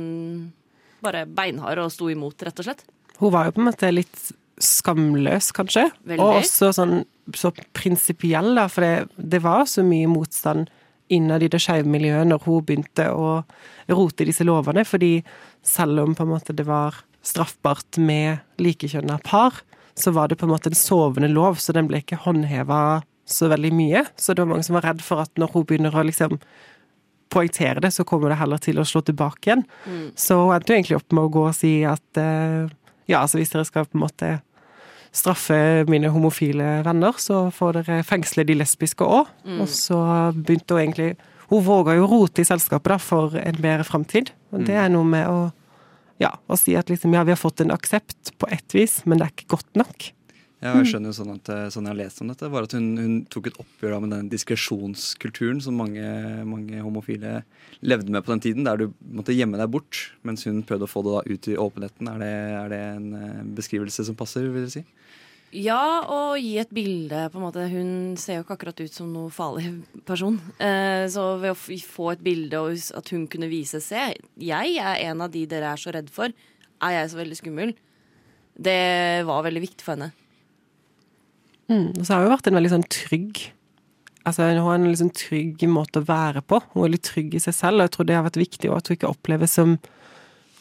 bare 1.04 1.26
beinhard 1.30 1.82
og 1.84 1.94
sto 1.94 2.10
imot, 2.12 2.42
rett 2.46 2.62
og 2.62 2.68
slett. 2.70 2.84
Hun 3.18 3.34
var 3.34 3.48
jo 3.48 3.56
på 3.56 3.64
en 3.64 3.70
måte 3.70 3.92
litt 3.94 4.28
skamløs, 4.64 5.52
kanskje. 5.56 5.88
Veldig. 6.08 6.24
Og 6.24 6.42
også 6.42 6.72
sånn 6.76 7.00
så 7.36 7.52
prinsipiell, 7.76 8.54
da, 8.58 8.68
for 8.72 8.86
det, 8.86 9.08
det, 9.18 9.42
var 9.44 9.66
så 9.70 9.84
mye 9.86 10.08
motstand 10.10 10.72
innad 11.14 11.44
i 11.44 11.50
det 11.52 11.60
skeive 11.64 11.88
miljøet 11.90 12.28
når 12.28 12.44
hun 12.46 12.64
begynte 12.68 13.10
å 13.12 13.42
rote 13.92 14.24
i 14.24 14.30
disse 14.30 14.48
lovene. 14.48 14.86
Fordi 14.88 15.20
selv 15.66 16.04
om 16.04 16.16
på 16.18 16.26
en 16.26 16.34
måte 16.34 16.56
det 16.56 16.68
var 16.68 16.98
straffbart 17.26 18.00
med 18.00 18.44
likekjønna 18.62 19.20
par, 19.28 19.60
så 19.98 20.14
var 20.16 20.30
det 20.30 20.40
på 20.40 20.48
en 20.48 20.54
måte 20.54 20.72
en 20.72 20.78
sovende 20.78 21.30
lov, 21.32 21.58
så 21.60 21.74
den 21.76 21.90
ble 21.90 22.04
ikke 22.04 22.22
håndheva 22.24 23.02
så 23.28 23.50
veldig 23.52 23.74
mye. 23.76 24.06
Så 24.16 24.34
det 24.34 24.44
var 24.44 24.52
mange 24.54 24.68
som 24.68 24.78
var 24.78 24.88
redd 24.88 25.04
for 25.04 25.24
at 25.26 25.34
når 25.40 25.52
hun 25.56 25.68
begynner 25.68 25.96
å 25.96 26.06
liksom 26.08 26.38
poengtere 27.34 27.82
det, 27.84 27.92
så 27.96 28.06
kommer 28.08 28.32
det 28.32 28.40
heller 28.42 28.62
til 28.62 28.80
å 28.80 28.86
slå 28.88 29.04
tilbake 29.06 29.50
igjen. 29.50 29.64
Mm. 29.86 30.04
Så 30.16 30.38
hun 30.40 30.54
endte 30.56 30.74
jo 30.74 30.80
egentlig 30.80 31.00
opp 31.00 31.16
med 31.16 31.28
å 31.28 31.32
gå 31.34 31.46
og 31.50 31.56
si 31.58 31.74
at 31.88 32.22
eh, 32.22 32.68
ja, 33.08 33.22
altså 33.22 33.40
hvis 33.40 33.54
dere 33.54 33.68
skal 33.68 33.88
på 33.88 33.98
en 33.98 34.06
måte 34.06 34.34
straffe 35.16 35.86
mine 35.90 36.12
homofile 36.14 36.82
venner, 36.86 37.16
så 37.22 37.48
får 37.54 37.80
dere 37.80 38.02
fengsle 38.06 38.46
de 38.48 38.58
lesbiske 38.60 39.06
òg. 39.06 39.30
Mm. 39.48 39.62
Og 39.64 39.72
så 39.72 40.00
begynte 40.36 40.76
hun 40.76 40.86
egentlig 40.86 41.16
Hun 41.48 41.62
våga 41.64 41.94
jo 41.96 42.10
rote 42.12 42.44
i 42.44 42.46
selskapet 42.46 42.92
da, 42.92 42.98
for 43.00 43.38
en 43.40 43.60
bedre 43.64 43.86
framtid. 43.88 44.34
Og 44.52 44.66
det 44.68 44.76
er 44.76 44.90
noe 44.92 45.08
med 45.08 45.30
å 45.32 45.46
ja, 46.20 46.34
å 46.50 46.58
si 46.60 46.74
at 46.76 46.90
liksom, 46.92 47.14
ja, 47.16 47.24
vi 47.24 47.32
har 47.32 47.40
fått 47.40 47.62
en 47.64 47.72
aksept 47.72 48.34
på 48.42 48.50
ett 48.52 48.76
vis, 48.76 49.00
men 49.06 49.22
det 49.22 49.28
er 49.28 49.32
ikke 49.32 49.54
godt 49.56 49.80
nok. 49.80 50.10
Jeg 50.58 50.88
skjønner 50.90 51.12
jo 51.12 51.16
sånn 51.20 51.36
at 51.36 51.50
eh, 51.54 51.68
sånn 51.70 51.86
jeg 51.86 51.94
har 51.94 52.00
lest 52.00 52.22
om 52.24 52.32
dette, 52.32 52.48
var 52.50 52.66
at 52.66 52.74
hun, 52.74 52.88
hun 52.98 53.18
tok 53.30 53.52
et 53.52 53.60
oppgjør 53.62 54.00
med 54.02 54.16
den 54.16 54.32
diskresjonskulturen 54.32 55.60
som 55.62 55.78
mange, 55.78 56.02
mange 56.50 56.82
homofile 56.82 57.44
levde 57.86 58.10
med 58.10 58.26
på 58.26 58.34
den 58.34 58.42
tiden, 58.42 58.66
der 58.66 58.82
du 58.82 58.88
måtte 59.06 59.36
gjemme 59.38 59.60
deg 59.62 59.70
bort, 59.76 60.08
mens 60.26 60.48
hun 60.50 60.64
prøvde 60.66 60.90
å 60.90 60.90
få 60.90 61.06
det 61.06 61.14
da 61.14 61.22
ut 61.30 61.50
i 61.54 61.60
åpenheten. 61.62 62.10
Er 62.10 62.24
det, 62.24 62.34
er 62.64 62.74
det 62.74 62.82
en 62.96 63.08
eh, 63.20 63.46
beskrivelse 63.60 64.08
som 64.10 64.18
passer, 64.18 64.50
vil 64.50 64.66
du 64.66 64.74
si? 64.80 64.84
Ja, 65.56 66.02
og 66.12 66.42
gi 66.42 66.58
et 66.60 66.74
bilde, 66.76 67.22
på 67.32 67.40
en 67.40 67.46
måte. 67.46 67.70
Hun 67.72 68.18
ser 68.20 68.40
jo 68.40 68.44
ikke 68.44 68.58
akkurat 68.58 68.82
ut 68.82 68.98
som 68.98 69.14
noe 69.14 69.32
farlig 69.32 69.78
person. 70.10 70.42
Eh, 70.58 71.06
så 71.14 71.30
ved 71.40 71.54
å 71.54 71.80
få 71.86 72.12
et 72.16 72.26
bilde 72.26 72.66
og 72.66 72.82
at 72.98 73.14
hun 73.14 73.30
kunne 73.32 73.54
vise 73.54 73.80
Se, 73.86 74.10
jeg 74.42 74.78
er 74.82 75.06
en 75.06 75.22
av 75.24 75.32
de 75.32 75.46
dere 75.48 75.70
er 75.72 75.86
så 75.86 75.94
redd 75.94 76.10
for. 76.12 76.34
Er 76.82 76.98
jeg 76.98 77.14
så 77.14 77.22
veldig 77.22 77.40
skummel? 77.46 77.78
Det 78.58 78.82
var 79.30 79.46
veldig 79.46 79.70
viktig 79.70 79.86
for 79.86 79.96
henne. 79.96 80.27
Mm. 81.68 81.88
Og 82.00 82.04
så 82.06 82.14
har 82.14 82.24
hun 82.24 82.32
vært 82.32 82.48
en 82.48 82.58
veldig 82.60 82.74
sånn 82.78 82.90
trygg 82.90 83.46
Altså 84.28 84.44
Hun 84.44 84.58
har 84.60 84.76
en 84.76 84.88
liksom 84.90 85.10
trygg 85.16 85.62
måte 85.72 86.02
å 86.02 86.08
være 86.08 86.42
på. 86.44 86.58
Hun 86.74 86.84
er 86.84 86.94
litt 86.98 87.06
trygg 87.08 87.38
i 87.38 87.40
seg 87.40 87.54
selv, 87.56 87.80
og 87.80 87.86
jeg 87.86 87.94
tror 87.96 88.08
det 88.10 88.16
har 88.18 88.26
vært 88.26 88.40
viktig 88.42 88.68
også 88.68 88.78
at 88.78 88.90
hun 88.90 88.98
ikke 88.98 89.12
oppleves 89.14 89.54
som 89.56 89.78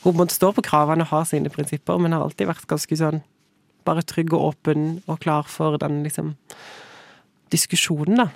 Hun 0.04 0.14
måtte 0.20 0.36
stå 0.36 0.52
på 0.54 0.62
kravene 0.62 1.02
og 1.02 1.10
ha 1.10 1.24
sine 1.26 1.50
prinsipper, 1.50 1.98
men 1.98 2.14
har 2.14 2.22
alltid 2.22 2.46
vært 2.46 2.68
ganske 2.70 2.98
sånn 3.00 3.24
bare 3.86 4.02
trygg 4.06 4.32
og 4.34 4.52
åpen 4.52 5.00
og 5.06 5.18
klar 5.22 5.46
for 5.50 5.78
den 5.82 6.04
liksom 6.04 6.36
diskusjonen, 7.54 8.16
da. 8.16 8.28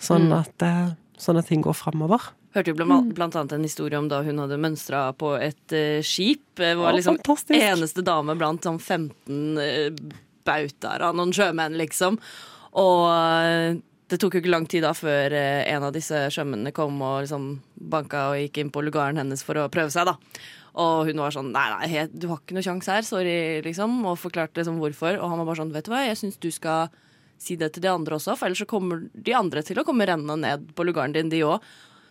Sånn 0.00 0.28
Mm. 0.28 0.38
at, 0.38 0.62
eh, 0.62 0.94
sånn 1.18 1.38
at 1.38 1.46
ting 1.48 1.62
går 1.62 1.74
framover. 1.74 2.20
Hørte 2.54 2.68
jo 2.68 2.74
blant, 2.74 3.14
blant 3.14 3.34
annet 3.36 3.52
en 3.52 3.62
historie 3.62 3.98
om 3.98 4.08
da 4.08 4.22
hun 4.22 4.38
hadde 4.38 4.56
mønstra 4.58 5.12
på 5.16 5.38
et 5.40 5.72
eh, 5.72 6.00
skip. 6.00 6.40
Var 6.56 6.92
liksom 6.92 7.18
fantastisk. 7.18 7.60
eneste 7.60 8.02
dame 8.02 8.36
blant 8.36 8.62
sånn 8.62 8.78
15 8.80 9.58
uh, 9.58 9.90
bautaer 10.48 11.04
av 11.06 11.18
noen 11.18 11.34
sjømenn, 11.36 11.78
liksom. 11.78 12.18
Og 12.80 13.04
eh, 13.12 13.78
det 14.08 14.18
tok 14.20 14.36
jo 14.36 14.42
ikke 14.42 14.52
lang 14.52 14.68
tid 14.70 14.86
da 14.86 14.94
før 14.96 15.34
eh, 15.36 15.64
en 15.68 15.84
av 15.88 15.92
disse 15.94 16.26
sjømennene 16.32 16.72
kom 16.76 16.96
og 17.04 17.24
liksom 17.26 17.50
banka 17.92 18.30
og 18.30 18.38
gikk 18.40 18.62
inn 18.62 18.72
på 18.72 18.84
lugaren 18.86 19.20
hennes 19.20 19.44
for 19.44 19.60
å 19.60 19.68
prøve 19.72 19.92
seg, 19.92 20.08
da. 20.08 20.16
Og 20.78 21.08
hun 21.08 21.20
var 21.20 21.34
sånn 21.34 21.50
nei, 21.52 21.66
nei, 21.74 22.06
du 22.12 22.28
har 22.30 22.38
ikke 22.40 22.54
noe 22.56 22.64
sjanse 22.64 22.94
her, 22.94 23.04
sorry, 23.06 23.36
liksom. 23.66 23.98
Og 24.06 24.20
forklarte 24.20 24.60
liksom 24.60 24.78
hvorfor. 24.82 25.18
Og 25.18 25.32
han 25.32 25.40
var 25.42 25.50
bare 25.50 25.62
sånn, 25.62 25.74
vet 25.74 25.88
du 25.88 25.92
hva, 25.92 26.06
jeg 26.06 26.20
syns 26.20 26.40
du 26.40 26.50
skal 26.54 26.92
si 27.38 27.54
det 27.58 27.70
til 27.74 27.84
de 27.84 27.90
andre 27.90 28.16
også, 28.16 28.34
for 28.34 28.48
ellers 28.48 28.64
så 28.64 28.66
kommer 28.66 29.04
de 29.14 29.34
andre 29.36 29.62
til 29.62 29.78
å 29.78 29.84
komme 29.86 30.06
rennende 30.08 30.34
ned 30.42 30.72
på 30.74 30.86
lugaren 30.86 31.14
din, 31.14 31.30
de 31.30 31.44
òg. 31.46 31.66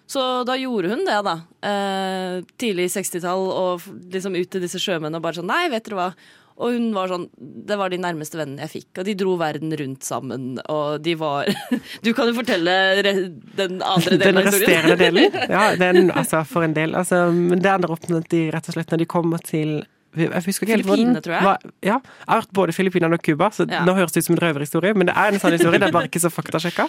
Så 0.08 0.22
da 0.48 0.56
gjorde 0.56 0.94
hun 0.94 1.04
det, 1.04 1.18
da. 1.28 1.36
Eh, 1.68 2.36
tidlig 2.60 2.88
60-tall, 2.94 3.44
og 3.52 3.88
liksom 4.14 4.38
ut 4.38 4.52
til 4.54 4.64
disse 4.64 4.80
sjømennene 4.80 5.20
og 5.20 5.26
bare 5.26 5.40
sånn 5.42 5.50
Nei, 5.52 5.66
vet 5.74 5.84
dere 5.88 5.98
hva. 6.00 6.12
Og 6.58 6.74
hun 6.74 6.88
var 6.96 7.12
sånn 7.12 7.28
Det 7.38 7.76
var 7.78 7.92
de 7.94 8.00
nærmeste 8.02 8.38
vennene 8.40 8.64
jeg 8.66 8.72
fikk, 8.72 9.02
og 9.02 9.06
de 9.06 9.14
dro 9.20 9.36
verden 9.38 9.74
rundt 9.78 10.04
sammen, 10.08 10.56
og 10.74 11.02
de 11.06 11.14
var 11.20 11.46
Du 12.06 12.14
kan 12.18 12.32
jo 12.32 12.34
fortelle 12.40 12.74
den 13.04 13.82
andre 13.86 14.18
delen 14.18 14.42
av 14.42 14.48
historien. 14.50 14.88
resterende 14.88 14.98
delen? 14.98 15.38
Ja, 15.58 15.76
den, 15.78 16.10
altså 16.12 16.42
for 16.50 16.66
en 16.66 16.74
del. 16.74 16.96
Altså, 16.98 17.28
men 17.32 17.62
det 17.62 17.70
ender 17.76 17.94
opp 17.94 18.10
med 18.10 18.24
at 18.26 18.32
de 18.34 18.42
rett 18.56 18.68
og 18.72 18.78
slett, 18.78 18.90
når 18.92 19.04
de 19.04 19.08
kommer 19.18 19.44
til 19.46 19.78
jeg 20.18 20.32
husker 20.48 20.66
ikke 20.66 20.80
Filippinene, 20.82 21.20
tror 21.22 21.34
jeg. 21.36 21.44
var- 21.46 21.62
ja, 21.86 21.98
jeg 22.02 22.26
har 22.32 22.40
hørt 22.40 22.54
både 22.58 22.74
Filippinene 22.74 23.14
og 23.20 23.22
Cuba, 23.22 23.52
så 23.54 23.68
Ja. 23.70 23.84
nå 23.86 23.94
høres 23.94 24.16
det 24.16 24.24
ut 24.24 24.26
som 24.26 24.34
en 24.38 24.42
røverhistorie, 24.42 24.96
men 24.98 25.06
det 25.12 25.14
er 25.16 25.28
en 25.30 25.38
sann 25.40 25.52
historie. 25.54 25.78
Det 25.78 25.90
er 25.90 25.94
bare 25.94 26.08
ikke 26.10 26.24
så 26.24 26.32
faktasjekka. 26.34 26.88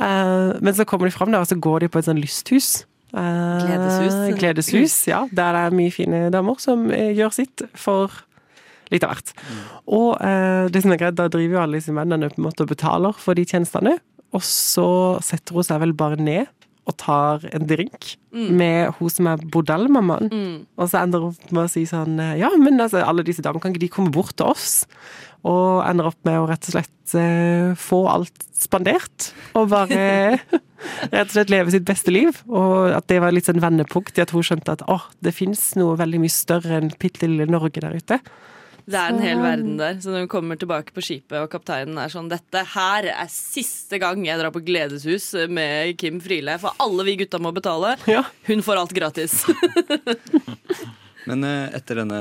Uh, 0.00 0.58
men 0.60 0.74
så 0.74 0.84
kommer 0.84 1.06
de 1.06 1.14
fram 1.14 1.30
der, 1.30 1.38
og 1.44 1.46
så 1.46 1.54
går 1.60 1.84
de 1.84 1.88
på 1.88 2.00
et 2.00 2.08
sånn 2.08 2.18
lysthus. 2.18 2.84
Uh, 3.14 3.62
Gledeshus. 3.62 4.16
Gledeshus, 4.40 4.96
ja. 5.06 5.20
Der 5.30 5.52
det 5.54 5.62
er 5.62 5.76
mye 5.78 5.92
fine 5.94 6.24
damer 6.34 6.58
som 6.58 6.90
eh, 6.90 7.14
gjør 7.14 7.32
sitt 7.38 7.62
for 7.78 8.10
litt 8.92 9.04
av 9.06 9.14
hvert. 9.14 9.32
Og 9.86 10.12
eh, 10.22 10.66
det 10.72 10.82
som 10.84 10.92
er 10.94 11.00
greit, 11.00 11.16
da 11.18 11.28
driver 11.32 11.58
jo 11.58 11.62
alle 11.64 11.80
disse 11.80 11.94
mennene 11.96 12.30
på 12.32 12.40
en 12.40 12.46
måte 12.48 12.66
og 12.66 12.70
betaler 12.74 13.16
for 13.18 13.38
de 13.38 13.44
tjenestene, 13.48 13.96
og 14.34 14.42
så 14.44 14.86
setter 15.24 15.54
hun 15.56 15.64
seg 15.66 15.80
vel 15.84 15.94
bare 15.96 16.18
ned 16.20 16.46
og 16.86 16.94
tar 17.02 17.42
en 17.56 17.64
drink 17.66 18.12
Mm. 18.36 18.50
med 18.58 18.90
hun 18.98 19.08
som 19.08 19.26
er 19.30 19.40
bordellmammaen. 19.48 20.28
Mm. 20.28 20.56
Og 20.76 20.90
så 20.92 20.98
ender 21.00 21.22
hun 21.24 21.30
opp 21.32 21.52
med 21.56 21.62
å 21.64 21.70
si 21.72 21.86
sånn 21.88 22.18
Ja, 22.36 22.50
men 22.60 22.76
altså, 22.84 23.00
alle 23.00 23.24
disse 23.24 23.40
damene, 23.40 23.62
kan 23.64 23.72
ikke 23.72 23.80
de 23.86 23.88
komme 23.94 24.12
bort 24.12 24.34
til 24.36 24.50
oss? 24.52 24.84
Og 25.46 25.80
ender 25.88 26.10
opp 26.10 26.18
med 26.28 26.36
å 26.36 26.44
rett 26.50 26.68
og 26.68 26.74
slett 26.74 27.14
eh, 27.16 27.72
få 27.80 28.02
alt 28.12 28.44
spandert. 28.60 29.30
Og 29.56 29.70
bare 29.72 30.36
rett 31.14 31.30
og 31.30 31.32
slett 31.32 31.50
leve 31.54 31.72
sitt 31.72 31.86
beste 31.88 32.12
liv. 32.12 32.42
Og 32.50 32.92
at 32.92 33.08
det 33.08 33.22
var 33.24 33.32
litt 33.32 33.48
sånn 33.48 33.62
vendepunkt 33.64 34.20
i 34.20 34.26
at 34.26 34.34
hun 34.36 34.44
skjønte 34.44 34.76
at 34.76 34.84
åh, 34.92 35.08
det 35.24 35.32
fins 35.32 35.70
noe 35.80 35.96
veldig 35.96 36.20
mye 36.26 36.36
større 36.36 36.76
enn 36.82 36.92
bitte 37.00 37.24
lille 37.24 37.48
Norge 37.48 37.80
der 37.80 37.96
ute. 37.96 38.20
Det 38.86 38.98
er 38.98 39.10
en 39.10 39.22
hel 39.22 39.40
verden 39.42 39.78
der. 39.80 39.96
Så 40.02 40.12
når 40.12 40.24
hun 40.24 40.30
kommer 40.30 40.58
tilbake 40.60 40.94
på 40.94 41.02
skipet, 41.02 41.38
og 41.40 41.50
kapteinen 41.50 41.98
er 41.98 42.12
sånn 42.12 42.30
Dette 42.30 42.62
her 42.76 43.08
er 43.10 43.30
siste 43.32 43.98
gang 44.02 44.22
jeg 44.26 44.38
drar 44.38 44.54
på 44.54 44.62
gledeshus 44.66 45.32
med 45.50 45.96
Kim 46.00 46.20
Friele, 46.22 46.54
for 46.62 46.76
alle 46.82 47.06
vi 47.08 47.18
gutta 47.22 47.42
må 47.42 47.50
betale. 47.56 47.96
Hun 48.46 48.62
får 48.66 48.82
alt 48.84 48.94
gratis. 48.96 49.42
Men 51.26 51.42
eh, 51.42 51.74
etter 51.74 51.98
denne 51.98 52.18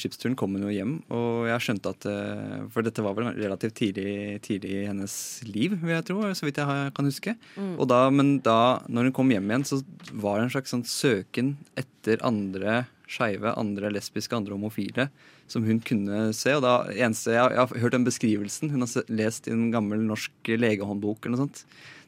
skipsturen 0.00 0.36
kom 0.38 0.54
hun 0.56 0.64
jo 0.64 0.72
hjem, 0.72 0.94
og 1.12 1.48
jeg 1.50 1.64
skjønte 1.66 1.92
at 1.92 2.06
eh, 2.08 2.54
For 2.72 2.86
dette 2.86 3.04
var 3.04 3.16
vel 3.18 3.28
relativt 3.36 3.76
tidlig, 3.76 4.38
tidlig 4.44 4.72
i 4.72 4.86
hennes 4.88 5.16
liv, 5.44 5.76
vil 5.82 5.92
jeg 5.92 6.06
tro, 6.08 6.22
så 6.32 6.48
vidt 6.48 6.60
jeg 6.62 6.94
kan 6.96 7.10
huske. 7.10 7.36
Mm. 7.58 7.74
Og 7.76 7.90
da, 7.92 8.06
men 8.08 8.38
da, 8.44 8.78
når 8.88 9.10
hun 9.10 9.16
kom 9.20 9.34
hjem 9.34 9.52
igjen, 9.52 9.68
så 9.68 9.82
var 10.16 10.38
det 10.38 10.48
en 10.48 10.54
slags 10.56 10.72
sånn 10.72 10.86
søken 10.88 11.58
etter 11.76 12.24
andre 12.24 12.86
skeive, 13.08 13.52
andre 13.56 13.92
lesbiske, 13.92 14.36
andre 14.36 14.56
homofile 14.56 15.10
som 15.48 15.64
hun 15.66 15.80
kunne 15.84 16.28
se. 16.36 16.54
Og 16.56 16.64
da 16.64 16.74
eneste 16.92 17.34
Jeg, 17.34 17.54
jeg 17.54 17.62
har 17.62 17.82
hørt 17.84 17.96
den 17.96 18.06
beskrivelsen. 18.06 18.72
Hun 18.72 18.84
har 18.84 19.12
lest 19.12 19.48
i 19.48 19.54
en 19.54 19.68
gammel 19.74 20.04
norsk 20.06 20.52
legehåndbok 20.52 21.24
eller 21.24 21.36
noe 21.36 21.46
sånt. 21.46 21.64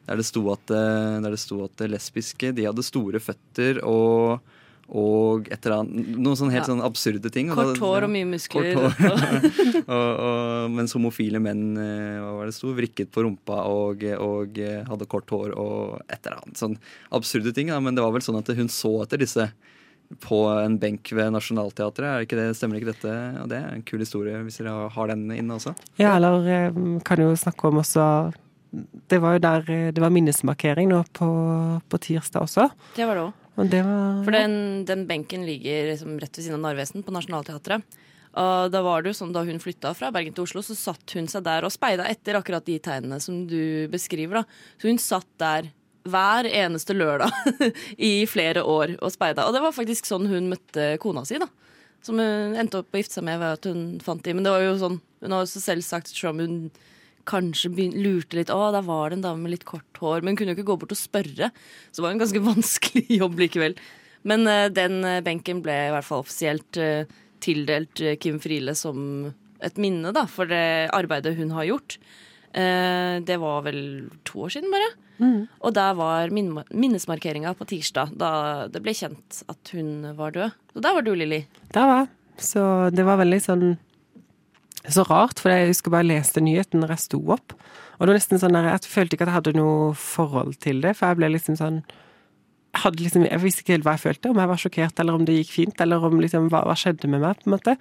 Der 0.07 0.17
det 0.17 0.25
sto 0.25 0.45
at, 0.53 0.73
eh, 0.73 1.19
det 1.25 1.39
sto 1.39 1.61
at 1.65 1.85
lesbiske 1.89 2.55
de 2.57 2.65
hadde 2.69 2.85
store 2.85 3.21
føtter 3.21 3.83
og 3.85 4.41
og 4.91 5.47
et 5.47 5.63
eller 5.63 5.85
annet, 5.85 6.07
noen 6.19 6.35
sånne 6.35 6.51
helt 6.51 6.65
Ja. 6.65 6.73
sånne 6.73 6.83
absurde 6.83 7.31
ting. 7.31 7.47
Kort 7.47 7.79
hår 7.79 8.03
og 8.03 8.11
mye 8.11 8.27
muskler. 8.27 8.73
Kort 8.75 8.99
hår. 8.99 9.21
og, 9.95 10.09
og, 10.19 10.71
mens 10.75 10.91
homofile 10.97 11.39
menn 11.39 11.77
eh, 11.79 12.19
hva 12.19 12.33
var 12.35 12.49
det 12.49 12.55
sto, 12.57 12.73
vrikket 12.75 13.11
på 13.13 13.23
rumpa 13.23 13.61
og, 13.71 14.03
og 14.19 14.59
eh, 14.59 14.83
hadde 14.83 15.07
kort 15.07 15.31
hår 15.31 15.55
og 15.55 16.01
et 16.11 16.19
eller 16.25 16.41
annet. 16.41 16.59
Sånn 16.59 16.75
absurde 17.15 17.55
ting. 17.55 17.71
Da. 17.71 17.79
Men 17.79 17.95
det 17.95 18.03
var 18.03 18.11
vel 18.11 18.25
sånn 18.25 18.41
at 18.41 18.51
hun 18.57 18.67
så 18.67 18.97
etter 19.05 19.23
disse 19.23 19.47
på 20.19 20.43
en 20.51 20.77
benk 20.81 21.11
ved 21.15 21.31
Nationaltheatret. 21.35 22.07
Er 22.07 22.25
ikke 22.25 22.39
det, 22.39 22.51
stemmer 22.57 22.79
ikke 22.79 22.91
dette? 22.91 23.15
Og 23.41 23.49
det 23.51 23.59
er 23.61 23.75
en 23.75 23.85
kul 23.87 24.03
historie 24.03 24.39
hvis 24.45 24.61
dere 24.61 24.89
har 24.93 25.11
den 25.11 25.27
inne 25.35 25.57
også. 25.57 25.75
Ja, 26.01 26.15
eller 26.17 26.47
eh, 26.47 26.79
kan 27.07 27.21
jo 27.21 27.33
snakke 27.37 27.69
om 27.69 27.81
også 27.81 28.05
Det 28.71 29.19
var 29.19 29.35
jo 29.35 29.43
der 29.43 29.71
eh, 29.71 29.91
det 29.91 30.03
var 30.03 30.13
minnesmarkering 30.13 30.91
nå 30.91 31.03
på, 31.17 31.29
på 31.87 32.01
tirsdag 32.07 32.47
også. 32.47 32.69
Det 32.95 33.07
var 33.07 33.19
det 33.19 33.25
òg. 33.29 33.37
Og 33.59 33.67
det 33.71 33.81
var 33.83 34.21
For 34.25 34.35
den, 34.35 34.85
den 34.87 35.03
benken 35.09 35.43
ligger 35.45 35.91
liksom 35.91 36.15
rett 36.21 36.37
ved 36.37 36.45
siden 36.45 36.61
av 36.61 36.69
Narvesen, 36.69 37.03
på 37.03 37.13
Nationaltheatret. 37.13 37.83
Og 38.31 38.71
da 38.71 38.79
var 38.85 39.03
det 39.03 39.11
jo 39.11 39.17
sånn 39.17 39.33
da 39.35 39.43
hun 39.43 39.59
flytta 39.59 39.91
fra 39.97 40.07
Bergen 40.15 40.35
til 40.35 40.45
Oslo, 40.45 40.63
så 40.63 40.75
satt 40.77 41.17
hun 41.17 41.27
seg 41.27 41.43
der 41.43 41.67
og 41.67 41.73
speida 41.73 42.05
etter 42.07 42.37
akkurat 42.39 42.63
de 42.63 42.77
tegnene 42.79 43.19
som 43.19 43.43
du 43.47 43.91
beskriver. 43.91 44.39
da. 44.39 44.43
Så 44.79 44.87
hun 44.87 45.01
satt 45.03 45.27
der 45.41 45.67
hver 46.07 46.47
eneste 46.49 46.95
lørdag 46.95 47.31
i 48.11 48.25
flere 48.29 48.63
år 48.67 48.95
og 48.99 49.13
speida. 49.13 49.45
Og 49.47 49.55
det 49.55 49.63
var 49.63 49.75
faktisk 49.75 50.07
sånn 50.09 50.29
hun 50.31 50.49
møtte 50.51 50.95
kona 51.01 51.25
si, 51.27 51.39
da. 51.41 51.49
Som 52.01 52.17
hun 52.17 52.57
endte 52.57 52.81
opp 52.81 52.95
å 52.95 53.01
gifte 53.01 53.19
seg 53.19 53.27
med 53.27 53.41
ved 53.41 53.59
at 53.59 53.67
hun 53.69 53.83
fant 54.01 54.23
de. 54.25 54.33
Men 54.33 54.47
det 54.47 54.53
var 54.53 54.65
jo 54.65 54.77
sånn, 54.81 54.97
hun 55.21 55.35
har 55.35 55.45
også 55.45 55.61
selv 55.61 55.85
sagt 55.85 56.13
om 56.25 56.41
hun 56.41 56.55
kanskje 57.29 57.69
lurte 57.93 58.39
litt. 58.39 58.53
Å, 58.53 58.71
der 58.73 58.85
var 58.87 59.11
det 59.11 59.19
en 59.19 59.25
dame 59.27 59.45
med 59.45 59.53
litt 59.55 59.67
kort 59.69 60.01
hår. 60.01 60.21
Men 60.21 60.33
hun 60.33 60.39
kunne 60.39 60.55
jo 60.55 60.59
ikke 60.59 60.69
gå 60.71 60.77
bort 60.81 60.95
og 60.95 61.01
spørre. 61.01 61.51
Så 61.91 61.99
det 61.99 62.07
var 62.07 62.15
en 62.15 62.23
ganske 62.23 62.45
vanskelig 62.51 63.19
jobb 63.19 63.37
likevel. 63.43 63.77
Men 64.27 64.45
uh, 64.45 64.69
den 64.69 64.99
eh, 65.07 65.21
benken 65.25 65.63
ble 65.65 65.73
i 65.87 65.93
hvert 65.95 66.05
fall 66.05 66.21
offisielt 66.21 66.77
uh, 66.77 67.09
tildelt 67.41 68.01
Kim 68.21 68.37
Friele 68.41 68.75
som 68.77 69.31
et 69.65 69.79
minne 69.81 70.11
da, 70.13 70.27
for 70.29 70.49
det 70.49 70.91
arbeidet 70.93 71.33
hun 71.39 71.53
har 71.55 71.65
gjort. 71.69 71.97
Eh, 72.53 73.19
det 73.23 73.37
var 73.41 73.63
vel 73.67 73.81
to 74.27 74.45
år 74.47 74.55
siden, 74.57 74.71
bare. 74.73 74.89
Mm. 75.21 75.45
Og 75.61 75.75
der 75.75 75.93
var 75.93 76.33
min 76.33 76.49
minnesmarkeringa 76.73 77.53
på 77.57 77.67
tirsdag, 77.69 78.15
da 78.17 78.31
det 78.71 78.81
ble 78.83 78.95
kjent 78.97 79.43
at 79.51 79.71
hun 79.75 80.09
var 80.17 80.33
død. 80.35 80.57
Og 80.75 80.83
der 80.83 80.97
var 80.97 81.05
du, 81.05 81.13
Lilly. 81.15 81.45
Der 81.75 81.87
var 81.87 82.03
jeg. 82.03 82.11
Så 82.41 82.61
det 82.89 83.05
var 83.05 83.21
veldig 83.21 83.41
sånn 83.43 83.65
så 84.89 85.03
rart, 85.05 85.37
for 85.37 85.53
jeg 85.53 85.69
husker 85.69 85.93
bare 85.93 86.07
jeg 86.07 86.15
leste 86.15 86.41
nyheten 86.41 86.81
når 86.81 86.95
jeg 86.95 87.03
sto 87.03 87.19
opp. 87.35 87.53
Og 87.97 88.07
det 88.07 88.09
var 88.09 88.17
nesten 88.17 88.41
sånn 88.41 88.55
der, 88.57 88.71
Jeg 88.71 88.89
følte 88.89 89.13
ikke 89.13 89.27
at 89.27 89.29
jeg 89.29 89.37
hadde 89.37 89.59
noe 89.59 89.91
forhold 89.93 90.55
til 90.57 90.81
det, 90.81 90.95
for 90.97 91.11
jeg 91.11 91.19
ble 91.19 91.29
liksom 91.35 91.57
sånn 91.59 91.83
Jeg, 92.73 92.81
hadde 92.85 93.03
liksom, 93.03 93.25
jeg 93.27 93.41
visste 93.43 93.61
ikke 93.61 93.75
helt 93.75 93.85
hva 93.85 93.93
jeg 93.93 94.05
følte, 94.07 94.31
om 94.31 94.39
jeg 94.41 94.49
var 94.49 94.61
sjokkert, 94.63 94.99
eller 95.03 95.19
om 95.19 95.25
det 95.27 95.35
gikk 95.35 95.51
fint, 95.53 95.81
eller 95.83 96.05
om 96.07 96.17
liksom, 96.23 96.47
hva, 96.49 96.63
hva 96.65 96.73
skjedde 96.79 97.09
med 97.11 97.21
meg, 97.21 97.37
på 97.37 97.49
en 97.49 97.53
måte. 97.57 97.75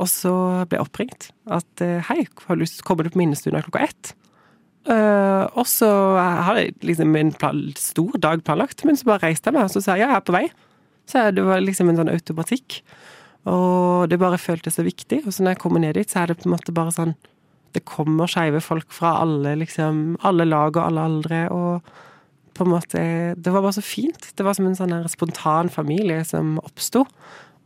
Og 0.00 0.08
så 0.08 0.32
ble 0.70 0.78
jeg 0.78 0.86
oppringt 0.86 1.28
at 1.52 1.84
eh, 1.84 2.00
hei, 2.08 2.24
har 2.46 2.56
du 2.56 2.64
lyst 2.64 2.80
til 2.80 2.88
å 2.88 2.96
på 2.96 3.20
minnestunda 3.20 3.62
klokka 3.66 3.84
ett? 3.90 4.14
Uh, 4.88 5.44
og 5.60 5.66
så 5.68 5.86
hadde 6.16 6.62
jeg 6.64 6.76
liksom 6.88 7.12
en 7.18 7.34
stor 7.76 8.14
dag 8.16 8.40
planlagt, 8.46 8.80
men 8.88 8.96
så 8.96 9.10
bare 9.10 9.26
reiste 9.26 9.50
jeg 9.50 9.58
meg 9.58 9.66
og 9.66 9.74
så 9.74 9.82
sa 9.84 9.98
jeg 9.98 10.06
ja, 10.06 10.14
jeg 10.14 10.16
er 10.16 10.24
på 10.24 10.36
vei. 10.38 10.46
Så 11.10 11.24
det 11.36 11.44
var 11.44 11.60
liksom 11.60 11.90
en 11.90 12.00
sånn 12.00 12.12
automatikk. 12.12 12.80
Og 13.50 14.08
det 14.10 14.20
bare 14.20 14.40
føltes 14.40 14.76
så 14.76 14.84
viktig. 14.84 15.22
Og 15.24 15.34
så 15.34 15.44
når 15.44 15.54
jeg 15.54 15.62
kommer 15.62 15.82
ned 15.82 15.96
dit, 15.96 16.10
så 16.10 16.22
er 16.22 16.30
det 16.30 16.40
på 16.40 16.48
en 16.48 16.54
måte 16.54 16.76
bare 16.76 16.94
sånn 16.94 17.16
Det 17.70 17.84
kommer 17.86 18.26
skeive 18.26 18.60
folk 18.60 18.90
fra 18.90 19.14
alle, 19.22 19.54
liksom, 19.60 20.18
alle 20.26 20.44
lag 20.48 20.74
og 20.74 20.82
alle 20.82 21.04
aldre, 21.06 21.42
og 21.54 21.92
på 22.56 22.64
en 22.66 22.72
måte 22.72 23.02
Det 23.38 23.52
var 23.52 23.62
bare 23.62 23.78
så 23.78 23.84
fint. 23.84 24.32
Det 24.36 24.44
var 24.44 24.56
som 24.58 24.66
en 24.66 24.76
sånn 24.76 24.96
spontan 25.08 25.70
familie 25.70 26.24
som 26.24 26.58
oppsto. 26.64 27.06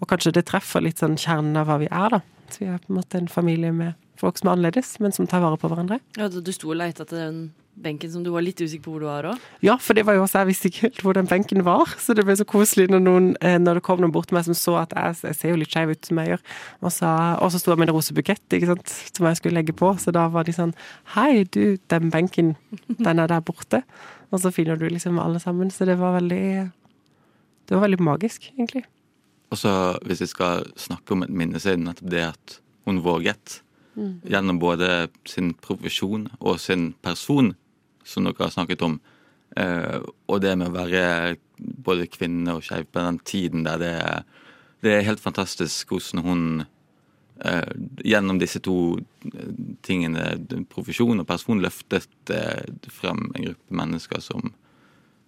Og 0.02 0.08
kanskje 0.10 0.34
det 0.36 0.46
treffer 0.50 0.84
litt 0.84 1.00
sånn 1.02 1.18
kjernen 1.20 1.56
av 1.60 1.68
hva 1.70 1.78
vi 1.82 1.90
er, 1.90 2.16
da. 2.18 2.22
Så 2.50 2.64
vi 2.64 2.70
er 2.70 2.80
på 2.82 2.92
en 2.92 3.00
måte 3.00 3.20
en 3.20 3.30
familie 3.30 3.72
med 3.74 3.94
folk 4.20 4.38
som 4.38 4.48
er 4.50 4.56
annerledes, 4.56 4.96
men 5.02 5.14
som 5.14 5.26
tar 5.30 5.42
vare 5.44 5.58
på 5.60 5.68
hverandre. 5.70 6.00
Ja, 6.18 6.28
Du 6.28 6.52
sto 6.54 6.70
og 6.72 6.78
leita 6.80 7.02
etter 7.04 7.22
den 7.26 7.44
benken 7.74 8.10
som 8.10 8.22
du 8.22 8.30
var 8.30 8.44
litt 8.44 8.60
usikker 8.62 8.84
på 8.84 8.92
hvor 8.94 9.02
du 9.02 9.06
var 9.08 9.26
òg? 9.32 9.46
Ja, 9.64 9.74
for 9.82 9.98
det 9.98 10.04
var 10.06 10.14
jo 10.14 10.22
også, 10.24 10.44
jeg 10.44 10.50
visste 10.52 10.70
ikke 10.70 10.82
helt 10.86 11.00
hvor 11.02 11.16
den 11.16 11.26
benken 11.30 11.64
var. 11.66 11.90
Så 11.98 12.14
det 12.14 12.24
ble 12.26 12.36
så 12.38 12.46
koselig 12.46 12.86
når, 12.92 13.02
noen, 13.02 13.26
eh, 13.42 13.56
når 13.58 13.80
det 13.80 13.84
kom 13.86 14.02
noen 14.02 14.14
bort 14.14 14.28
til 14.30 14.38
meg 14.38 14.46
som 14.46 14.54
så 14.58 14.76
at 14.84 14.94
jeg, 14.94 15.18
jeg 15.26 15.38
ser 15.40 15.50
jo 15.54 15.58
litt 15.58 15.74
skeiv 15.74 15.90
ut 15.94 16.06
som 16.10 16.20
jeg 16.22 16.32
gjør. 16.34 16.44
Og, 16.82 16.92
sa, 16.94 17.10
og 17.42 17.50
så 17.50 17.60
sto 17.62 17.74
jeg 17.74 17.82
med 17.82 17.90
en 17.90 17.96
rosebukett 17.98 18.58
ikke 18.58 18.70
sant, 18.70 18.94
som 19.10 19.26
jeg 19.26 19.40
skulle 19.40 19.58
legge 19.58 19.74
på. 19.76 19.90
Så 19.98 20.14
da 20.14 20.28
var 20.32 20.46
de 20.46 20.54
sånn 20.54 20.74
Hei, 21.16 21.42
du, 21.50 21.76
den 21.90 22.14
benken, 22.14 22.54
den 22.86 23.22
er 23.22 23.30
der 23.30 23.42
borte. 23.44 23.82
Og 24.30 24.42
så 24.42 24.54
finner 24.54 24.78
du 24.78 24.86
liksom 24.88 25.18
alle 25.22 25.42
sammen. 25.42 25.74
Så 25.74 25.88
det 25.88 25.98
var 25.98 26.16
veldig 26.20 26.70
Det 27.66 27.74
var 27.74 27.86
veldig 27.88 28.02
magisk, 28.06 28.52
egentlig. 28.54 28.84
Og 29.52 29.60
så 29.60 29.72
hvis 30.06 30.24
vi 30.24 30.30
skal 30.30 30.64
snakke 30.80 31.14
om 31.14 31.24
et 31.26 31.34
minne, 31.34 31.60
så 31.60 31.72
er 31.72 31.78
det 31.78 31.86
nettopp 31.86 32.10
det 32.10 32.24
at 32.30 32.58
hun 32.88 33.02
våget. 33.04 33.60
Mm. 33.94 34.20
Gjennom 34.26 34.58
både 34.58 35.08
sin 35.28 35.52
profesjon 35.54 36.28
og 36.40 36.60
sin 36.60 36.92
person, 37.04 37.52
som 38.04 38.26
dere 38.26 38.46
har 38.46 38.54
snakket 38.54 38.82
om. 38.82 38.98
Eh, 39.56 40.00
og 40.26 40.40
det 40.42 40.56
med 40.58 40.72
å 40.72 40.74
være 40.74 41.36
både 41.86 42.10
kvinne 42.10 42.56
og 42.56 42.64
skeiv 42.66 42.88
på 42.90 43.02
den 43.04 43.20
tiden 43.22 43.66
der 43.66 43.78
det 43.78 43.92
er, 44.02 44.24
det 44.82 44.92
er 44.96 45.06
helt 45.06 45.22
fantastisk 45.22 45.92
hvordan 45.94 46.24
hun 46.26 46.42
eh, 47.46 47.70
gjennom 48.04 48.40
disse 48.42 48.60
to 48.64 48.98
tingene, 49.86 50.34
profesjon 50.72 51.22
og 51.22 51.28
person, 51.28 51.62
løftet 51.62 52.34
eh, 52.34 52.66
frem 52.90 53.28
en 53.30 53.46
gruppe 53.46 53.78
mennesker 53.82 54.24
som 54.24 54.50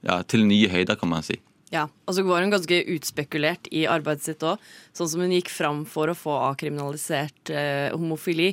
ja, 0.02 0.20
til 0.28 0.44
nye 0.46 0.68
høyder, 0.70 0.98
kan 0.98 1.10
man 1.14 1.24
si. 1.26 1.38
Ja, 1.74 1.88
og 2.06 2.14
så 2.14 2.22
var 2.22 2.44
hun 2.44 2.52
ganske 2.54 2.78
utspekulert 2.94 3.66
i 3.74 3.86
arbeidet 3.90 4.28
sitt 4.28 4.44
òg. 4.46 4.62
Sånn 4.94 5.10
som 5.10 5.22
hun 5.24 5.34
gikk 5.34 5.50
fram 5.50 5.82
for 5.88 6.10
å 6.10 6.18
få 6.18 6.34
avkriminalisert 6.52 7.50
eh, 7.50 7.88
homofili. 7.90 8.52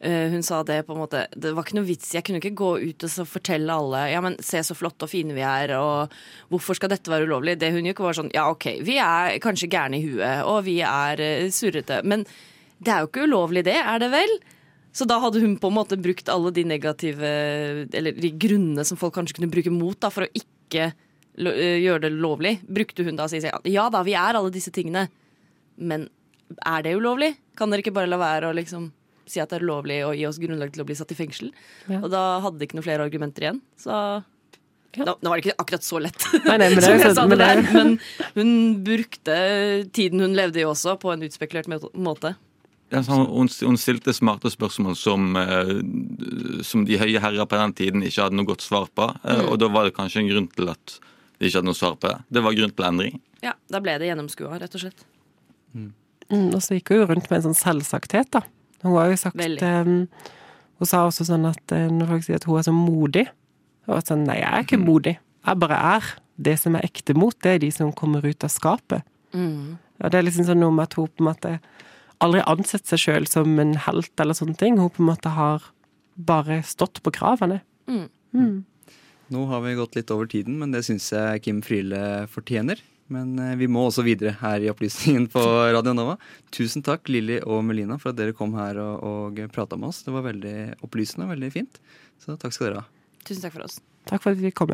Eh, 0.00 0.26
hun 0.30 0.42
sa 0.46 0.60
det 0.66 0.84
på 0.86 0.94
en 0.94 1.00
måte 1.00 1.24
Det 1.34 1.50
var 1.50 1.64
ikke 1.66 1.74
noe 1.74 1.88
vits, 1.88 2.12
jeg 2.14 2.22
kunne 2.22 2.38
ikke 2.38 2.54
gå 2.54 2.68
ut 2.78 3.02
og 3.02 3.26
fortelle 3.26 3.74
alle 3.74 4.04
Ja, 4.12 4.20
men 4.22 4.36
se 4.46 4.60
så 4.62 4.76
flotte 4.78 5.08
og 5.08 5.10
fine 5.10 5.34
vi 5.34 5.42
er, 5.42 5.72
og 5.74 6.14
hvorfor 6.52 6.78
skal 6.78 6.92
dette 6.92 7.10
være 7.10 7.26
ulovlig? 7.26 7.56
Det 7.58 7.72
hun 7.74 7.82
gjorde, 7.82 8.04
var 8.06 8.18
sånn 8.20 8.30
Ja, 8.30 8.44
OK, 8.52 8.68
vi 8.86 9.00
er 9.02 9.40
kanskje 9.42 9.70
gærne 9.72 9.98
i 9.98 10.04
huet, 10.06 10.44
og 10.46 10.62
vi 10.68 10.76
er 10.86 11.18
eh, 11.24 11.48
surrete, 11.50 12.04
men 12.06 12.22
det 12.78 12.94
er 12.94 13.02
jo 13.02 13.10
ikke 13.10 13.26
ulovlig, 13.26 13.64
det, 13.66 13.74
er 13.74 13.98
det 13.98 14.12
vel? 14.14 14.36
Så 14.94 15.06
da 15.10 15.18
hadde 15.18 15.42
hun 15.42 15.58
på 15.58 15.66
en 15.66 15.78
måte 15.80 15.98
brukt 15.98 16.30
alle 16.30 16.50
de 16.54 16.62
negative 16.66 17.28
Eller 17.92 18.14
de 18.16 18.30
grunnene 18.40 18.86
som 18.86 18.98
folk 18.98 19.12
kanskje 19.18 19.36
kunne 19.36 19.50
bruke 19.50 19.70
mot 19.74 19.98
da, 19.98 20.10
for 20.14 20.26
å 20.26 20.30
ikke 20.30 20.92
gjøre 21.38 22.00
det 22.02 22.12
lovlig. 22.18 22.58
Brukte 22.66 23.04
hun 23.06 23.16
da 23.16 23.24
å 23.24 23.30
si 23.30 23.40
ja 23.72 23.88
da, 23.90 24.02
vi 24.02 24.14
er 24.18 24.34
alle 24.38 24.50
disse 24.50 24.70
tingene, 24.74 25.08
men 25.78 26.08
er 26.66 26.82
det 26.82 26.96
ulovlig? 26.98 27.36
Kan 27.56 27.70
dere 27.70 27.80
ikke 27.84 27.94
bare 27.94 28.08
la 28.10 28.16
være 28.18 28.50
å 28.50 28.56
liksom 28.56 28.90
si 29.28 29.40
at 29.40 29.50
det 29.52 29.58
er 29.60 29.64
ulovlig 29.66 30.00
og 30.06 30.14
gi 30.16 30.24
oss 30.26 30.38
grunnlag 30.40 30.72
til 30.72 30.82
å 30.82 30.86
bli 30.88 30.96
satt 30.96 31.12
i 31.12 31.18
fengsel? 31.18 31.50
Ja. 31.86 32.00
Og 32.00 32.10
da 32.10 32.40
hadde 32.40 32.58
de 32.58 32.64
ikke 32.68 32.78
noen 32.78 32.86
flere 32.88 33.04
argumenter 33.04 33.44
igjen. 33.44 33.60
Så 33.76 33.92
da, 34.98 35.12
nå 35.20 35.28
var 35.30 35.36
det 35.38 35.44
ikke 35.50 35.60
akkurat 35.62 35.84
så 35.84 36.00
lett, 36.00 36.24
Nei, 36.46 36.56
nei, 36.58 36.68
men 36.72 36.76
det 36.80 36.84
som 36.86 36.94
jeg 36.96 37.02
sånn- 37.04 37.14
sa 37.14 37.26
men 37.28 37.38
det 37.38 37.46
er 37.46 37.60
der. 37.60 37.72
Men 37.76 37.98
hun 38.34 38.52
brukte 38.86 39.36
tiden 39.94 40.24
hun 40.24 40.34
levde 40.38 40.62
i 40.62 40.64
også, 40.66 40.96
på 40.98 41.12
en 41.12 41.22
utspekulert 41.28 41.68
måte. 41.94 42.34
Ja, 42.88 43.02
så 43.04 43.18
hun, 43.20 43.50
hun 43.52 43.76
stilte 43.76 44.14
smarte 44.16 44.48
spørsmål 44.48 44.96
som, 44.96 45.36
eh, 45.36 45.74
som 46.64 46.86
de 46.88 46.96
høye 46.96 47.20
herrer 47.20 47.44
på 47.44 47.58
den 47.60 47.74
tiden 47.76 48.00
ikke 48.08 48.24
hadde 48.24 48.38
noe 48.40 48.48
godt 48.48 48.64
svar 48.64 48.88
på. 48.96 49.10
eh, 49.28 49.42
Mm. 49.42 49.50
Og 49.52 49.58
da 49.60 49.68
var 49.68 49.84
det 49.84 49.92
kanskje 49.98 50.22
en 50.24 50.30
grunn 50.32 50.48
til 50.56 50.70
at 50.72 50.96
de 51.38 51.46
ikke 51.46 51.60
hadde 51.60 51.70
noe 51.70 51.78
svar 51.78 51.96
på 52.00 52.10
det. 52.10 52.18
Det 52.34 52.42
var 52.44 52.56
grunn 52.58 52.74
til 52.74 52.86
endring. 52.88 53.20
Ja, 53.44 53.54
Da 53.70 53.80
ble 53.82 53.94
det 54.00 54.10
gjennomskua, 54.10 54.58
rett 54.58 54.74
og 54.74 54.82
slett. 54.82 55.04
Mm, 55.74 56.48
og 56.54 56.60
så 56.64 56.76
gikk 56.76 56.92
hun 56.92 57.02
jo 57.02 57.08
rundt 57.12 57.28
med 57.30 57.38
en 57.38 57.46
sånn 57.48 57.58
selvsakthet, 57.58 58.30
da. 58.34 58.42
Hun 58.82 58.94
har 58.96 59.10
jo 59.10 59.18
sagt 59.18 59.40
eh, 59.42 59.88
Hun 60.78 60.86
sa 60.86 61.00
også 61.06 61.24
sånn 61.26 61.48
at 61.48 61.74
eh, 61.74 61.88
når 61.90 62.12
folk 62.12 62.26
sier 62.26 62.38
at 62.38 62.46
hun 62.46 62.60
er 62.60 62.66
så 62.68 62.74
modig 62.74 63.24
Og 63.90 64.04
sånn, 64.06 64.22
nei, 64.28 64.36
jeg 64.38 64.52
er 64.52 64.66
ikke 64.66 64.78
modig. 64.78 65.16
Jeg 65.48 65.60
bare 65.64 65.78
er. 65.96 66.08
Det 66.38 66.54
som 66.60 66.76
er 66.78 66.86
ekte 66.86 67.16
mot, 67.18 67.34
det 67.42 67.56
er 67.56 67.62
de 67.64 67.70
som 67.74 67.90
kommer 67.96 68.22
ut 68.22 68.44
av 68.46 68.52
skapet. 68.52 69.02
Mm. 69.34 69.78
Og 69.98 70.12
det 70.12 70.18
er 70.18 70.26
liksom 70.26 70.46
sånn 70.46 70.60
noe 70.62 70.74
med 70.76 70.86
at 70.86 70.94
hun 70.98 71.08
på 71.08 71.24
en 71.24 71.28
måte 71.30 71.54
aldri 72.22 72.42
ansett 72.46 72.86
seg 72.86 73.00
sjøl 73.02 73.26
som 73.30 73.58
en 73.58 73.72
helt 73.86 74.22
eller 74.22 74.36
sånne 74.36 74.58
ting. 74.60 74.78
Hun 74.78 74.92
på 74.92 75.02
en 75.02 75.08
måte 75.08 75.32
har 75.34 75.64
bare 76.14 76.60
stått 76.66 77.00
på 77.02 77.14
kravene. 77.16 77.62
Mm. 77.88 78.06
Nå 79.34 79.44
har 79.50 79.60
vi 79.60 79.76
gått 79.76 79.98
litt 79.98 80.12
over 80.14 80.28
tiden, 80.30 80.56
men 80.60 80.72
det 80.72 80.84
syns 80.86 81.10
jeg 81.12 81.42
Kim 81.44 81.58
Friele 81.64 82.26
fortjener. 82.32 82.80
Men 83.12 83.38
eh, 83.40 83.56
vi 83.60 83.68
må 83.68 83.86
også 83.88 84.04
videre 84.06 84.34
her 84.40 84.64
i 84.64 84.70
Opplysningen 84.72 85.28
på 85.32 85.42
Radio 85.72 85.94
Nova. 85.96 86.16
Tusen 86.54 86.84
takk, 86.84 87.08
Lilly 87.12 87.40
og 87.44 87.62
Melina, 87.68 87.98
for 88.00 88.12
at 88.12 88.20
dere 88.20 88.36
kom 88.36 88.56
her 88.58 88.80
og, 88.82 89.04
og 89.04 89.42
prata 89.54 89.80
med 89.80 89.90
oss. 89.90 90.02
Det 90.06 90.14
var 90.14 90.26
veldig 90.28 90.56
opplysende 90.84 91.28
og 91.28 91.34
veldig 91.34 91.52
fint. 91.56 91.80
Så 92.24 92.36
takk 92.40 92.56
skal 92.56 92.70
dere 92.70 92.84
ha. 92.84 92.88
Tusen 93.24 93.44
takk 93.44 93.56
for 93.56 93.68
oss. 93.68 93.80
Takk 94.08 94.24
for 94.24 94.36
at 94.36 94.40
vi 94.40 94.52
kom. 94.52 94.72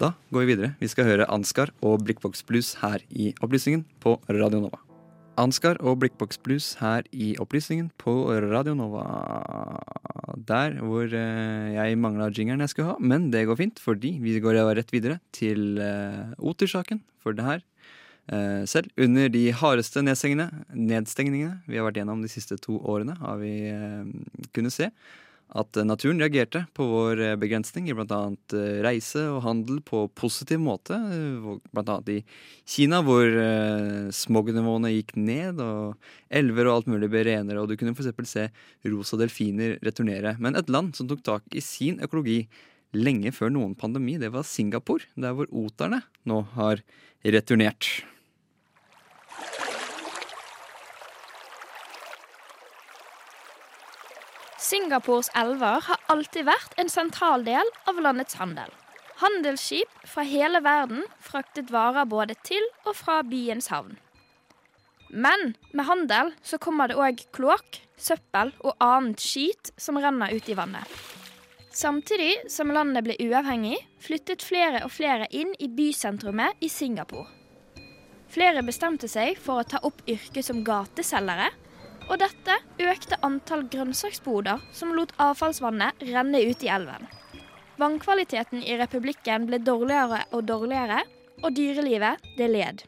Da 0.00 0.14
går 0.32 0.44
vi 0.44 0.54
videre. 0.54 0.74
Vi 0.80 0.88
skal 0.92 1.08
høre 1.08 1.28
Ansgar 1.32 1.72
og 1.84 2.04
Blikkboks 2.04 2.44
Blues 2.48 2.76
her 2.84 3.04
i 3.12 3.32
Opplysningen 3.40 3.84
på 4.00 4.16
Radio 4.28 4.64
Nova. 4.64 4.89
Ansgar 5.40 5.78
og 5.80 6.00
Blikkboks 6.02 6.38
Blues 6.44 6.74
her 6.80 7.06
i 7.16 7.32
Opplysningen 7.40 7.88
på 8.00 8.12
Radio 8.50 8.74
Nova. 8.76 9.04
Der 10.48 10.76
hvor 10.84 11.08
eh, 11.08 11.70
jeg 11.74 11.98
mangla 11.98 12.28
jingeren 12.28 12.60
jeg 12.64 12.72
skulle 12.74 12.92
ha, 12.92 12.96
men 13.00 13.30
det 13.32 13.46
går 13.48 13.58
fint, 13.60 13.80
fordi 13.80 14.18
vi 14.20 14.36
går 14.42 14.58
rett 14.76 14.92
videre 14.92 15.18
til 15.32 15.80
eh, 15.80 16.36
Oter-saken. 16.38 17.00
For 17.22 17.36
det 17.36 17.46
her 17.46 17.62
eh, 18.32 18.66
selv 18.68 18.92
under 19.00 19.32
de 19.32 19.46
hardeste 19.52 20.04
nedstengningene 20.04 21.56
vi 21.66 21.80
har 21.80 21.88
vært 21.88 22.02
gjennom 22.02 22.20
de 22.24 22.32
siste 22.32 22.60
to 22.60 22.76
årene, 22.84 23.16
har 23.20 23.40
vi 23.40 23.54
kunnet 24.52 24.76
se 24.76 24.90
at 25.58 25.78
eh, 25.78 25.86
naturen 25.86 26.20
reagerte 26.22 26.62
på 26.76 26.86
vår 26.86 27.22
eh, 27.24 27.36
begrensning 27.40 27.88
i 27.90 27.94
bl.a. 27.96 28.20
reise 28.86 29.24
og 29.32 29.42
handel 29.44 29.80
på 29.86 30.04
positiv 30.18 30.60
måte. 30.62 30.94
eh, 30.94 31.48
Bl.a. 31.74 31.96
i 32.12 32.20
Kina, 32.68 33.00
hvor 33.06 33.26
eh, 33.26 34.10
smognivåene 34.14 34.92
gikk 34.94 35.16
ned, 35.18 35.62
og 35.64 35.96
elver 36.30 36.70
og 36.70 36.76
alt 36.78 36.90
mulig 36.92 37.10
ble 37.12 37.24
renere, 37.26 37.62
og 37.62 37.70
du 37.70 37.76
kunne 37.80 37.96
f.eks. 37.96 38.30
se 38.30 38.46
rosa 38.90 39.18
delfiner 39.20 39.78
returnere. 39.84 40.36
Men 40.38 40.58
et 40.58 40.70
land 40.70 40.94
som 40.98 41.10
tok 41.10 41.24
tak 41.26 41.56
i 41.56 41.64
sin 41.64 42.00
økologi 42.04 42.44
lenge 42.96 43.30
før 43.34 43.52
noen 43.54 43.76
pandemi, 43.78 44.16
det 44.18 44.32
var 44.34 44.46
Singapore, 44.46 45.06
der 45.18 45.34
hvor 45.36 45.50
oterne 45.54 46.02
nå 46.26 46.42
har 46.56 46.82
returnert. 47.26 48.00
Singapores 54.70 55.30
elver 55.34 55.82
har 55.82 56.02
alltid 56.12 56.46
vært 56.46 56.76
en 56.78 56.90
sentral 56.92 57.42
del 57.42 57.66
av 57.90 57.96
landets 57.98 58.36
handel. 58.38 58.70
Handelsskip 59.18 60.04
fra 60.06 60.22
hele 60.22 60.60
verden 60.62 61.02
fraktet 61.20 61.72
varer 61.74 62.06
både 62.06 62.36
til 62.46 62.62
og 62.84 62.94
fra 62.94 63.18
byens 63.26 63.66
havn. 63.72 63.96
Men 65.10 65.56
med 65.74 65.88
handel 65.88 66.30
så 66.46 66.60
kommer 66.62 66.88
det 66.88 67.00
òg 67.02 67.24
kloakk, 67.34 67.80
søppel 67.98 68.52
og 68.62 68.76
annet 68.84 69.18
skit 69.18 69.72
som 69.80 69.98
renner 69.98 70.30
ut 70.30 70.46
i 70.46 70.54
vannet. 70.54 70.86
Samtidig 71.74 72.46
som 72.50 72.70
landet 72.70 73.04
ble 73.06 73.16
uavhengig, 73.26 73.78
flyttet 74.02 74.44
flere 74.46 74.84
og 74.86 74.94
flere 74.94 75.26
inn 75.34 75.50
i 75.58 75.66
bysentrumet 75.66 76.62
i 76.62 76.70
Singapore. 76.70 77.26
Flere 78.30 78.62
bestemte 78.62 79.10
seg 79.10 79.34
for 79.42 79.60
å 79.60 79.66
ta 79.66 79.82
opp 79.86 80.04
yrket 80.06 80.46
som 80.46 80.62
gateselgere, 80.66 81.50
og 82.10 82.18
dette 82.18 82.56
økte 82.82 83.18
antall 83.26 83.64
grønnsaksboder 83.70 84.62
som 84.74 84.94
lot 84.96 85.12
avfallsvannet 85.22 86.02
renne 86.10 86.42
ut 86.42 86.64
i 86.66 86.70
elven. 86.72 87.06
Vannkvaliteten 87.80 88.64
i 88.66 88.76
republikken 88.76 89.46
ble 89.48 89.60
dårligere 89.62 90.24
og 90.34 90.44
dårligere, 90.50 91.04
og 91.40 91.54
dyrelivet 91.56 92.20
det 92.36 92.50
led. 92.50 92.82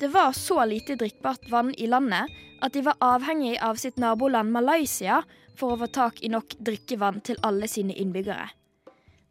Det 0.00 0.10
var 0.12 0.34
så 0.36 0.64
lite 0.68 0.98
drikkbart 1.00 1.46
vann 1.50 1.70
i 1.78 1.86
landet 1.88 2.28
at 2.64 2.74
de 2.74 2.82
var 2.84 2.98
avhengig 3.00 3.54
av 3.62 3.78
sitt 3.80 3.96
naboland 4.00 4.52
Malaysia 4.52 5.22
for 5.56 5.74
å 5.74 5.80
få 5.84 5.88
tak 5.94 6.20
i 6.20 6.32
nok 6.32 6.58
drikkevann 6.58 7.22
til 7.24 7.40
alle 7.46 7.70
sine 7.70 7.94
innbyggere. 7.94 8.50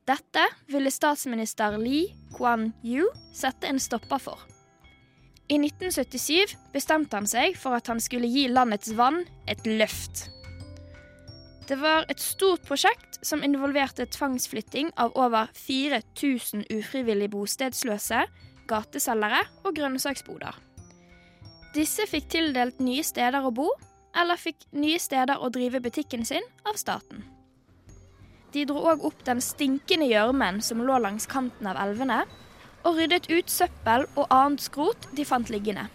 Dette 0.08 0.48
ville 0.72 0.92
statsminister 0.92 1.78
Lee 1.80 2.16
Kuan 2.34 2.72
Yew 2.84 3.12
sette 3.36 3.70
en 3.70 3.80
stopper 3.80 4.20
for. 4.24 4.53
I 5.52 5.58
1977 5.60 6.56
bestemte 6.74 7.20
han 7.20 7.28
seg 7.28 7.58
for 7.60 7.76
at 7.76 7.90
han 7.92 8.00
skulle 8.04 8.30
gi 8.32 8.48
landets 8.48 8.94
vann 8.96 9.24
et 9.50 9.66
løft. 9.68 10.30
Det 11.68 11.78
var 11.80 12.08
et 12.12 12.20
stort 12.20 12.64
prosjekt 12.68 13.20
som 13.24 13.44
involverte 13.44 14.08
tvangsflytting 14.12 14.92
av 15.00 15.16
over 15.20 15.52
4000 15.56 16.66
ufrivillig 16.76 17.30
bostedsløse, 17.32 18.26
gateselgere 18.68 19.44
og 19.64 19.76
grønnsaksboder. 19.78 20.56
Disse 21.74 22.06
fikk 22.08 22.28
tildelt 22.36 22.80
nye 22.84 23.04
steder 23.04 23.44
å 23.44 23.52
bo, 23.56 23.70
eller 24.16 24.40
fikk 24.40 24.68
nye 24.78 25.00
steder 25.02 25.40
å 25.42 25.50
drive 25.54 25.82
butikken 25.84 26.26
sin 26.28 26.44
av 26.68 26.78
staten. 26.80 27.24
De 28.54 28.68
dro 28.70 28.84
òg 28.92 29.08
opp 29.08 29.24
den 29.26 29.42
stinkende 29.42 30.06
gjørmen 30.12 30.60
som 30.62 30.84
lå 30.86 31.00
langs 31.02 31.26
kanten 31.30 31.68
av 31.72 31.80
elvene, 31.82 32.22
og 32.84 32.98
ryddet 33.00 33.30
ut 33.32 33.50
søppel 33.50 34.06
og 34.14 34.32
annet 34.34 34.64
skrot 34.64 35.10
de 35.16 35.26
fant 35.28 35.50
liggende. 35.52 35.88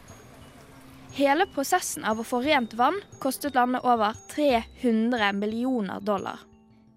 Hele 1.16 1.48
prosessen 1.51 2.05
av 2.07 2.20
å 2.20 2.27
få 2.27 2.42
rent 2.44 2.74
vann 2.79 2.98
kostet 3.22 3.57
landet 3.57 3.85
over 3.87 4.16
300 4.31 5.33
millioner 5.35 6.05
dollar. 6.05 6.44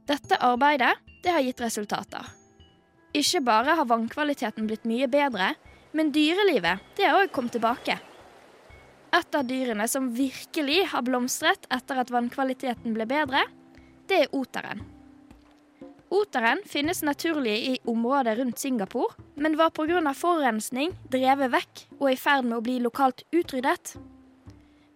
Dette 0.08 0.38
arbeidet 0.44 0.94
det 1.24 1.34
har 1.34 1.44
gitt 1.46 1.62
resultater. 1.64 2.26
Ikke 3.18 3.42
bare 3.44 3.76
har 3.80 3.90
vannkvaliteten 3.90 4.68
blitt 4.70 4.88
mye 4.88 5.08
bedre, 5.12 5.54
men 5.92 6.14
dyrelivet 6.16 6.84
det 6.98 7.08
har 7.08 7.20
òg 7.20 7.34
kommet 7.36 7.56
tilbake. 7.58 7.98
Et 9.12 9.36
av 9.36 9.44
dyrene 9.44 9.88
som 9.92 10.08
virkelig 10.16 10.86
har 10.94 11.04
blomstret 11.04 11.68
etter 11.74 12.00
at 12.00 12.14
vannkvaliteten 12.14 12.96
ble 12.96 13.08
bedre, 13.10 13.44
det 14.08 14.26
er 14.26 14.36
oteren. 14.36 14.86
Oteren 16.12 16.60
finnes 16.68 17.04
naturlig 17.08 17.58
i 17.68 17.78
området 17.88 18.38
rundt 18.38 18.60
Singapore, 18.60 19.16
men 19.36 19.56
var 19.58 19.70
pga. 19.72 20.14
forurensning 20.14 20.92
drevet 21.08 21.54
vekk 21.54 21.84
og 22.00 22.10
i 22.12 22.18
ferd 22.20 22.44
med 22.44 22.58
å 22.58 22.66
bli 22.66 22.80
lokalt 22.84 23.24
utryddet. 23.32 23.96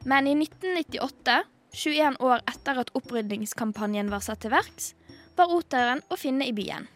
Men 0.03 0.27
i 0.27 0.35
1998, 0.35 1.37
21 1.71 2.19
år 2.19 2.43
etter 2.51 2.81
at 2.83 2.91
opprydningskampanjen 2.99 4.11
var 4.11 4.27
satt 4.27 4.43
til 4.43 4.51
verks, 4.51 4.91
var 5.39 5.55
oteren 5.55 6.03
å 6.11 6.19
finne 6.19 6.49
i 6.49 6.55
byen. 6.55 6.89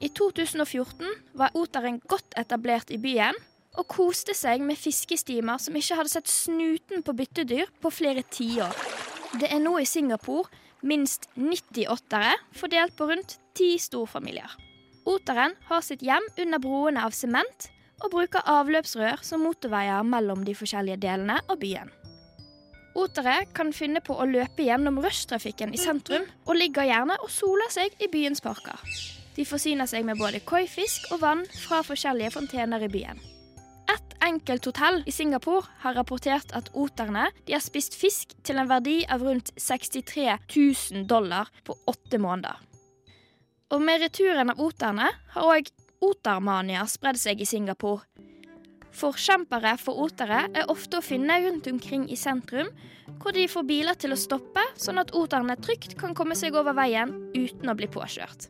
I 0.00 0.08
2014 0.08 1.36
var 1.36 1.52
oteren 1.56 2.00
godt 2.08 2.32
etablert 2.40 2.90
i 2.90 3.00
byen 3.00 3.36
og 3.76 3.84
koste 3.88 4.32
seg 4.36 4.64
med 4.64 4.80
fiskestimer 4.80 5.60
som 5.60 5.76
ikke 5.76 5.96
hadde 6.00 6.12
sett 6.12 6.32
snuten 6.32 7.04
på 7.04 7.12
byttedyr 7.16 7.68
på 7.80 7.92
flere 7.92 8.24
tiår. 8.32 8.72
Det 9.36 9.52
er 9.52 9.60
nå 9.60 9.76
i 9.80 9.88
Singapore 9.88 10.48
minst 10.86 11.28
90 11.34 11.90
åttere 11.92 12.34
fordelt 12.56 12.96
på 12.96 13.08
rundt 13.10 13.38
ti 13.58 13.74
storfamilier. 13.82 14.50
Oteren 15.06 15.54
har 15.68 15.84
sitt 15.86 16.02
hjem 16.02 16.24
under 16.42 16.62
broene 16.62 17.04
av 17.06 17.14
sement 17.14 17.68
og 18.02 18.10
bruker 18.12 18.44
avløpsrør 18.50 19.22
som 19.24 19.44
motorveier 19.46 20.04
mellom 20.06 20.42
de 20.44 20.54
forskjellige 20.56 21.00
delene 21.06 21.38
av 21.46 21.60
byen. 21.60 21.92
Otere 22.96 23.42
kan 23.52 23.74
finne 23.76 24.00
på 24.00 24.16
å 24.16 24.24
løpe 24.28 24.64
gjennom 24.64 24.98
rushtrafikken 25.04 25.74
i 25.76 25.80
sentrum, 25.80 26.24
og 26.48 26.56
ligger 26.56 26.88
gjerne 26.88 27.18
og 27.20 27.28
soler 27.32 27.68
seg 27.72 27.92
i 28.00 28.08
byens 28.12 28.40
parker. 28.40 28.80
De 29.36 29.44
forsyner 29.44 29.88
seg 29.90 30.06
med 30.08 30.16
både 30.16 30.40
koifisk 30.48 31.10
og 31.12 31.20
vann 31.20 31.44
fra 31.66 31.82
forskjellige 31.84 32.32
fontener 32.38 32.86
i 32.86 32.92
byen. 32.92 33.20
Enkelt 34.26 34.64
hotell 34.64 35.02
i 35.06 35.12
Singapore 35.12 35.68
har 35.84 35.94
rapportert 35.94 36.50
at 36.58 36.72
oterne 36.74 37.28
har 37.46 37.60
spist 37.62 37.94
fisk 37.94 38.32
til 38.42 38.58
en 38.58 38.66
verdi 38.66 39.04
av 39.06 39.22
rundt 39.22 39.52
63 39.54 40.24
000 40.50 41.04
dollar 41.06 41.52
på 41.62 41.76
åtte 41.86 42.18
måneder. 42.18 42.58
Og 43.70 43.84
med 43.86 44.02
returen 44.02 44.50
av 44.50 44.58
oterne 44.62 45.12
har 45.34 45.46
òg 45.52 45.70
otermania 46.02 46.82
spredd 46.90 47.20
seg 47.22 47.44
i 47.44 47.46
Singapore. 47.46 48.02
Forkjempere 48.96 49.76
for 49.78 50.02
otere 50.08 50.46
er 50.48 50.72
ofte 50.74 50.98
å 50.98 51.04
finne 51.04 51.36
rundt 51.44 51.68
omkring 51.70 52.08
i 52.10 52.18
sentrum, 52.18 52.72
hvor 53.22 53.36
de 53.36 53.46
får 53.46 53.66
biler 53.68 53.94
til 53.94 54.16
å 54.16 54.18
stoppe, 54.18 54.64
sånn 54.74 54.98
at 55.02 55.14
oterne 55.14 55.54
trygt 55.62 55.94
kan 56.00 56.18
komme 56.18 56.34
seg 56.34 56.58
over 56.58 56.74
veien 56.74 57.14
uten 57.36 57.70
å 57.70 57.76
bli 57.78 57.86
påkjørt. 57.94 58.48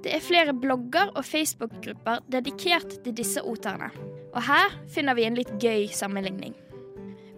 Det 0.00 0.14
er 0.16 0.24
flere 0.24 0.56
blogger 0.56 1.12
og 1.12 1.28
Facebook-grupper 1.28 2.24
dedikert 2.32 3.02
til 3.04 3.12
disse 3.20 3.44
oterne. 3.44 3.90
Og 4.30 4.42
her 4.46 4.74
finner 4.90 5.16
vi 5.18 5.26
en 5.26 5.38
litt 5.38 5.50
gøy 5.62 5.88
sammenligning. 5.94 6.54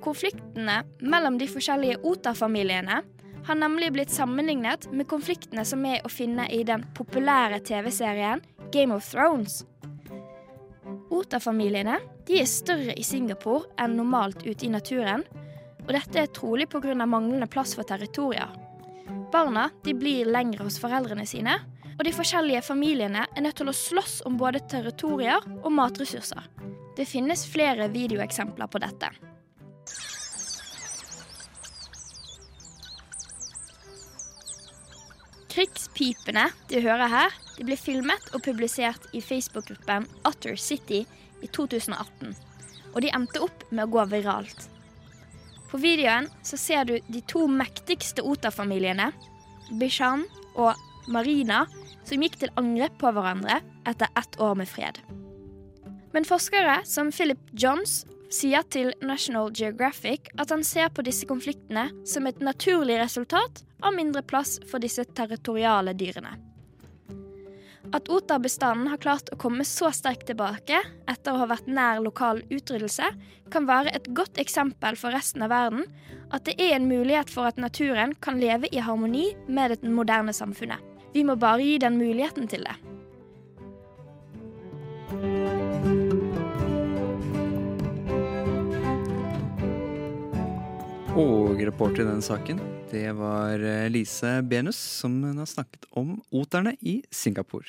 Konfliktene 0.02 0.82
mellom 1.00 1.38
de 1.38 1.46
forskjellige 1.50 2.00
Ota-familiene 2.02 3.02
har 3.46 3.58
nemlig 3.58 3.92
blitt 3.94 4.10
sammenlignet 4.14 4.88
med 4.94 5.08
konfliktene 5.10 5.64
som 5.66 5.84
er 5.86 6.02
å 6.04 6.10
finne 6.10 6.46
i 6.52 6.62
den 6.66 6.84
populære 6.96 7.60
TV-serien 7.66 8.42
Game 8.74 8.94
of 8.94 9.06
Thrones. 9.10 9.62
Oterfamiliene 11.12 11.98
de 12.26 12.40
er 12.40 12.50
større 12.50 12.94
i 12.98 13.04
Singapore 13.06 13.68
enn 13.82 13.96
normalt 13.98 14.44
ute 14.46 14.66
i 14.66 14.72
naturen, 14.72 15.24
og 15.82 15.90
dette 15.90 16.22
er 16.22 16.34
trolig 16.34 16.68
pga. 16.70 16.94
manglende 17.06 17.46
plass 17.46 17.74
for 17.74 17.84
territorier. 17.84 18.48
Barna 19.32 19.70
blir 19.82 20.26
lengre 20.26 20.64
hos 20.64 20.78
foreldrene 20.78 21.26
sine, 21.26 21.58
og 21.98 22.04
de 22.04 22.12
forskjellige 22.12 22.62
familiene 22.62 23.26
er 23.36 23.42
nødt 23.42 23.56
til 23.56 23.68
å 23.68 23.76
slåss 23.76 24.22
om 24.26 24.36
både 24.38 24.60
territorier 24.68 25.40
og 25.62 25.72
matressurser. 25.72 26.61
Det 26.96 27.06
finnes 27.08 27.46
flere 27.48 27.88
videoeksempler 27.92 28.68
på 28.68 28.80
dette. 28.82 29.12
Krigspipene 35.52 36.46
du 36.70 36.78
hører 36.80 37.10
her, 37.12 37.34
de 37.58 37.66
ble 37.68 37.76
filmet 37.76 38.30
og 38.32 38.44
publisert 38.44 39.04
i 39.12 39.20
Facebook-gruppen 39.20 40.06
Utter 40.28 40.56
City 40.56 41.02
i 41.44 41.48
2018. 41.48 42.32
Og 42.92 43.00
de 43.04 43.12
endte 43.12 43.42
opp 43.44 43.66
med 43.70 43.84
å 43.84 43.92
gå 43.92 44.06
viralt. 44.12 44.68
På 45.68 45.80
videoen 45.80 46.28
så 46.44 46.58
ser 46.60 46.88
du 46.88 46.98
de 47.08 47.24
to 47.28 47.46
mektigste 47.48 48.24
Ota-familiene, 48.24 49.10
Bishan 49.80 50.26
og 50.52 50.76
Marina, 51.12 51.64
som 52.04 52.24
gikk 52.24 52.40
til 52.40 52.52
angrep 52.60 52.96
på 53.00 53.12
hverandre 53.12 53.60
etter 53.88 54.12
ett 54.16 54.40
år 54.40 54.56
med 54.60 54.68
fred. 54.68 55.00
Men 56.12 56.28
forskere 56.28 56.82
som 56.88 57.10
Philip 57.12 57.40
Johns 57.52 58.02
sier 58.32 58.64
til 58.72 58.92
National 59.04 59.52
Geographic 59.56 60.30
at 60.40 60.52
han 60.52 60.64
ser 60.64 60.92
på 60.92 61.04
disse 61.04 61.28
konfliktene 61.28 61.88
som 62.08 62.26
et 62.28 62.40
naturlig 62.44 62.98
resultat 63.00 63.62
av 63.82 63.96
mindre 63.96 64.22
plass 64.24 64.58
for 64.68 64.82
disse 64.82 65.04
territoriale 65.16 65.94
dyrene. 65.96 66.36
At 67.92 68.08
oterbestanden 68.08 68.88
har 68.88 69.00
klart 69.02 69.28
å 69.34 69.36
komme 69.40 69.66
så 69.68 69.90
sterkt 69.92 70.28
tilbake 70.30 70.78
etter 71.10 71.34
å 71.34 71.42
ha 71.42 71.48
vært 71.50 71.66
nær 71.68 72.00
lokal 72.00 72.40
utryddelse, 72.48 73.10
kan 73.52 73.66
være 73.68 73.92
et 73.92 74.08
godt 74.16 74.38
eksempel 74.40 74.96
for 74.96 75.12
resten 75.12 75.44
av 75.44 75.52
verden 75.52 75.84
at 76.32 76.46
det 76.46 76.56
er 76.56 76.78
en 76.78 76.88
mulighet 76.88 77.28
for 77.28 77.50
at 77.50 77.60
naturen 77.60 78.14
kan 78.24 78.40
leve 78.40 78.70
i 78.72 78.80
harmoni 78.80 79.32
med 79.48 79.74
det 79.74 79.92
moderne 79.92 80.32
samfunnet. 80.32 80.80
Vi 81.12 81.26
må 81.28 81.36
bare 81.36 81.60
gi 81.60 81.76
den 81.82 82.00
muligheten 82.00 82.48
til 82.48 82.64
det. 82.64 82.78
Og 91.12 91.58
reporter 91.60 92.00
i 92.00 92.06
denne 92.08 92.24
saken, 92.24 92.56
det 92.88 93.10
var 93.18 93.60
eh, 93.60 93.90
Lise 93.92 94.38
Benus, 94.48 94.78
som 94.80 95.18
har 95.26 95.44
snakket 95.44 95.84
om 95.92 96.14
oterne 96.32 96.72
i 96.80 97.02
Singapore. 97.12 97.68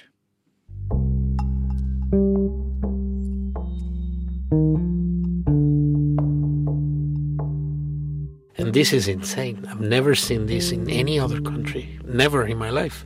And 8.57 8.71
this 8.73 8.93
is 8.93 9.09
insane. 9.09 9.67
I've 9.69 9.81
never 9.81 10.15
seen 10.15 10.45
this 10.47 10.71
in 10.71 10.89
any 10.89 11.19
other 11.19 11.41
country. 11.41 11.99
Never 12.05 12.47
in 12.47 12.57
my 12.57 12.69
life. 12.69 13.05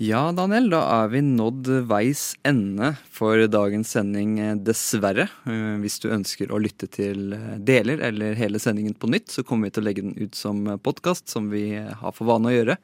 Ja, 0.00 0.30
Daniel, 0.32 0.70
da 0.72 0.78
er 1.02 1.10
vi 1.12 1.20
nådd 1.20 1.66
veis 1.90 2.30
ende 2.48 2.94
for 3.12 3.36
dagens 3.52 3.90
sending, 3.92 4.38
eh, 4.40 4.54
dessverre. 4.56 5.26
Eh, 5.44 5.76
Hvis 5.82 6.00
du 6.00 6.08
ønsker 6.08 6.48
å 6.48 6.56
lytte 6.56 6.88
til 6.88 7.34
eh, 7.34 7.58
deler 7.58 8.00
eller 8.00 8.32
hele 8.32 8.56
sendingen 8.56 8.94
på 8.96 9.10
nytt, 9.12 9.28
så 9.28 9.44
kommer 9.44 9.68
vi 9.68 9.74
til 9.76 9.82
å 9.82 9.84
legge 9.84 10.00
den 10.00 10.16
ut 10.16 10.34
som 10.34 10.64
podkast, 10.80 11.28
som 11.28 11.50
vi 11.50 11.76
har 11.76 12.12
for 12.16 12.24
vane 12.24 12.48
å 12.48 12.54
gjøre. 12.54 12.78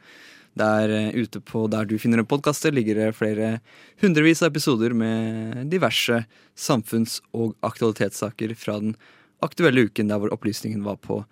Der 0.60 0.92
ute 1.16 1.40
på 1.40 1.70
der 1.72 1.88
du 1.88 1.96
finner 1.96 2.20
en 2.20 2.28
podkast, 2.28 2.68
ligger 2.68 3.00
det 3.00 3.16
flere 3.16 3.60
hundrevis 4.02 4.42
av 4.42 4.52
episoder 4.52 4.92
med 4.92 5.70
diverse 5.72 6.26
samfunns- 6.54 7.22
og 7.32 7.56
aktualitetssaker 7.64 8.54
fra 8.56 8.78
den 8.78 8.94
aktuelle 9.40 9.88
uken 9.88 10.08
der 10.08 10.20
hvor 10.20 10.36
opplysningen 10.36 10.84
var 10.84 10.96
på 11.00 11.24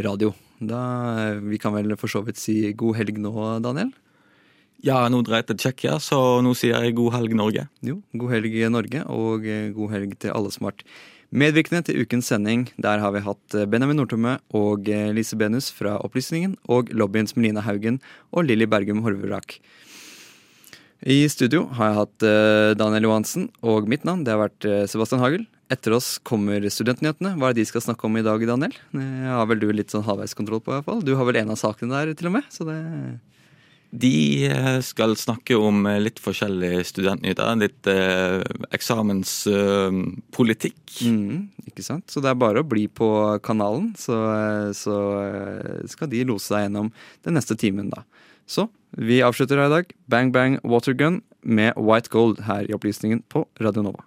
radio. 0.00 0.32
Da, 0.60 1.36
Vi 1.40 1.58
kan 1.58 1.76
vel 1.76 1.92
for 1.96 2.08
så 2.08 2.24
vidt 2.24 2.40
si 2.40 2.72
god 2.72 2.96
helg 2.96 3.20
nå, 3.20 3.60
Daniel? 3.60 3.92
Ja, 4.84 5.00
nå 5.08 5.22
dreier 5.24 5.40
jeg 5.40 5.48
til 5.50 5.60
Tsjekkia, 5.62 5.96
så 6.02 6.18
nå 6.44 6.52
sier 6.58 6.84
jeg 6.84 6.96
god 6.98 7.14
helg, 7.16 7.32
Norge. 7.38 7.64
Jo, 7.84 8.00
god 8.20 8.34
helg 8.34 8.56
Norge, 8.72 9.02
og 9.08 9.46
eh, 9.48 9.70
god 9.74 9.94
helg 9.94 10.16
til 10.20 10.34
alle 10.36 10.52
som 10.52 10.66
har 10.66 10.74
vært 10.74 10.84
medvirkende 11.36 11.80
til 11.88 12.04
ukens 12.04 12.28
sending. 12.30 12.66
Der 12.76 13.00
har 13.00 13.14
vi 13.16 13.24
hatt 13.24 13.56
eh, 13.56 13.64
Benjamin 13.70 13.96
Nordtømme 13.98 14.36
og 14.56 14.90
eh, 14.92 15.08
Lise 15.16 15.38
Benus 15.40 15.70
fra 15.72 15.96
Opplysningen, 16.04 16.58
og 16.68 16.92
lobbyens 16.92 17.34
Melina 17.38 17.64
Haugen 17.64 18.02
og 18.36 18.46
Lilly 18.50 18.68
Bergum 18.68 19.00
Horverak. 19.06 19.58
I 21.06 21.22
studio 21.28 21.66
har 21.76 21.90
jeg 21.90 21.98
hatt 21.98 22.24
Daniel 22.80 23.04
Johansen, 23.04 23.50
og 23.60 23.84
mitt 23.90 24.06
navn 24.08 24.22
det 24.24 24.32
har 24.32 24.40
vært 24.40 24.64
Sebastian 24.88 25.20
Hagel. 25.20 25.44
Etter 25.70 25.92
oss 25.92 26.16
kommer 26.24 26.64
Studentnyhetene. 26.72 27.34
Hva 27.36 27.50
er 27.50 27.56
det 27.56 27.66
de 27.66 27.68
skal 27.68 27.84
snakke 27.84 28.08
om 28.08 28.16
i 28.16 28.24
dag, 28.24 28.40
Daniel? 28.48 28.74
Det 28.96 29.06
har 29.28 29.44
vel 29.50 29.60
du 29.60 29.68
litt 29.76 29.92
sånn 29.92 30.06
halvveiskontroll 30.08 30.62
på, 30.64 30.72
i 30.72 30.78
hvert 30.78 30.88
fall. 30.88 31.04
Du 31.04 31.12
har 31.18 31.28
vel 31.28 31.42
en 31.42 31.52
av 31.52 31.60
sakene 31.60 31.92
der, 31.92 32.16
til 32.16 32.30
og 32.30 32.38
med. 32.38 32.48
Så 32.54 32.64
det 32.68 32.78
De 33.90 34.46
eh, 34.48 34.80
skal 34.84 35.16
snakke 35.16 35.56
om 35.56 35.86
eh, 35.86 36.00
litt 36.02 36.18
forskjellige 36.22 36.84
studentnyheter. 36.90 37.56
Litt 37.60 37.86
eh, 37.90 38.40
eksamenspolitikk. 38.76 40.80
Mm, 41.06 41.48
ikke 41.70 41.82
sant? 41.86 42.10
Så 42.10 42.20
det 42.24 42.30
er 42.32 42.38
bare 42.40 42.60
å 42.64 42.68
bli 42.68 42.84
på 42.88 43.38
kanalen, 43.46 43.94
så, 44.00 44.16
så 44.76 44.96
eh, 45.22 45.86
skal 45.92 46.08
de 46.12 46.24
lose 46.28 46.54
deg 46.54 46.62
gjennom 46.66 46.88
den 47.26 47.34
neste 47.38 47.54
timen, 47.58 47.88
da. 47.94 48.00
Så 48.46 48.62
vi 48.96 49.26
avslutter 49.26 49.58
her 49.60 49.68
i 49.70 49.76
dag. 49.78 49.86
Bang 50.10 50.28
Bang 50.34 50.52
Watergun 50.64 51.16
med 51.46 51.72
White 51.78 52.10
Gold 52.12 52.36
her 52.46 52.62
i 52.66 52.74
Opplysningen 52.76 53.20
på 53.32 53.40
Radio 53.62 53.82
Nova. 53.86 54.02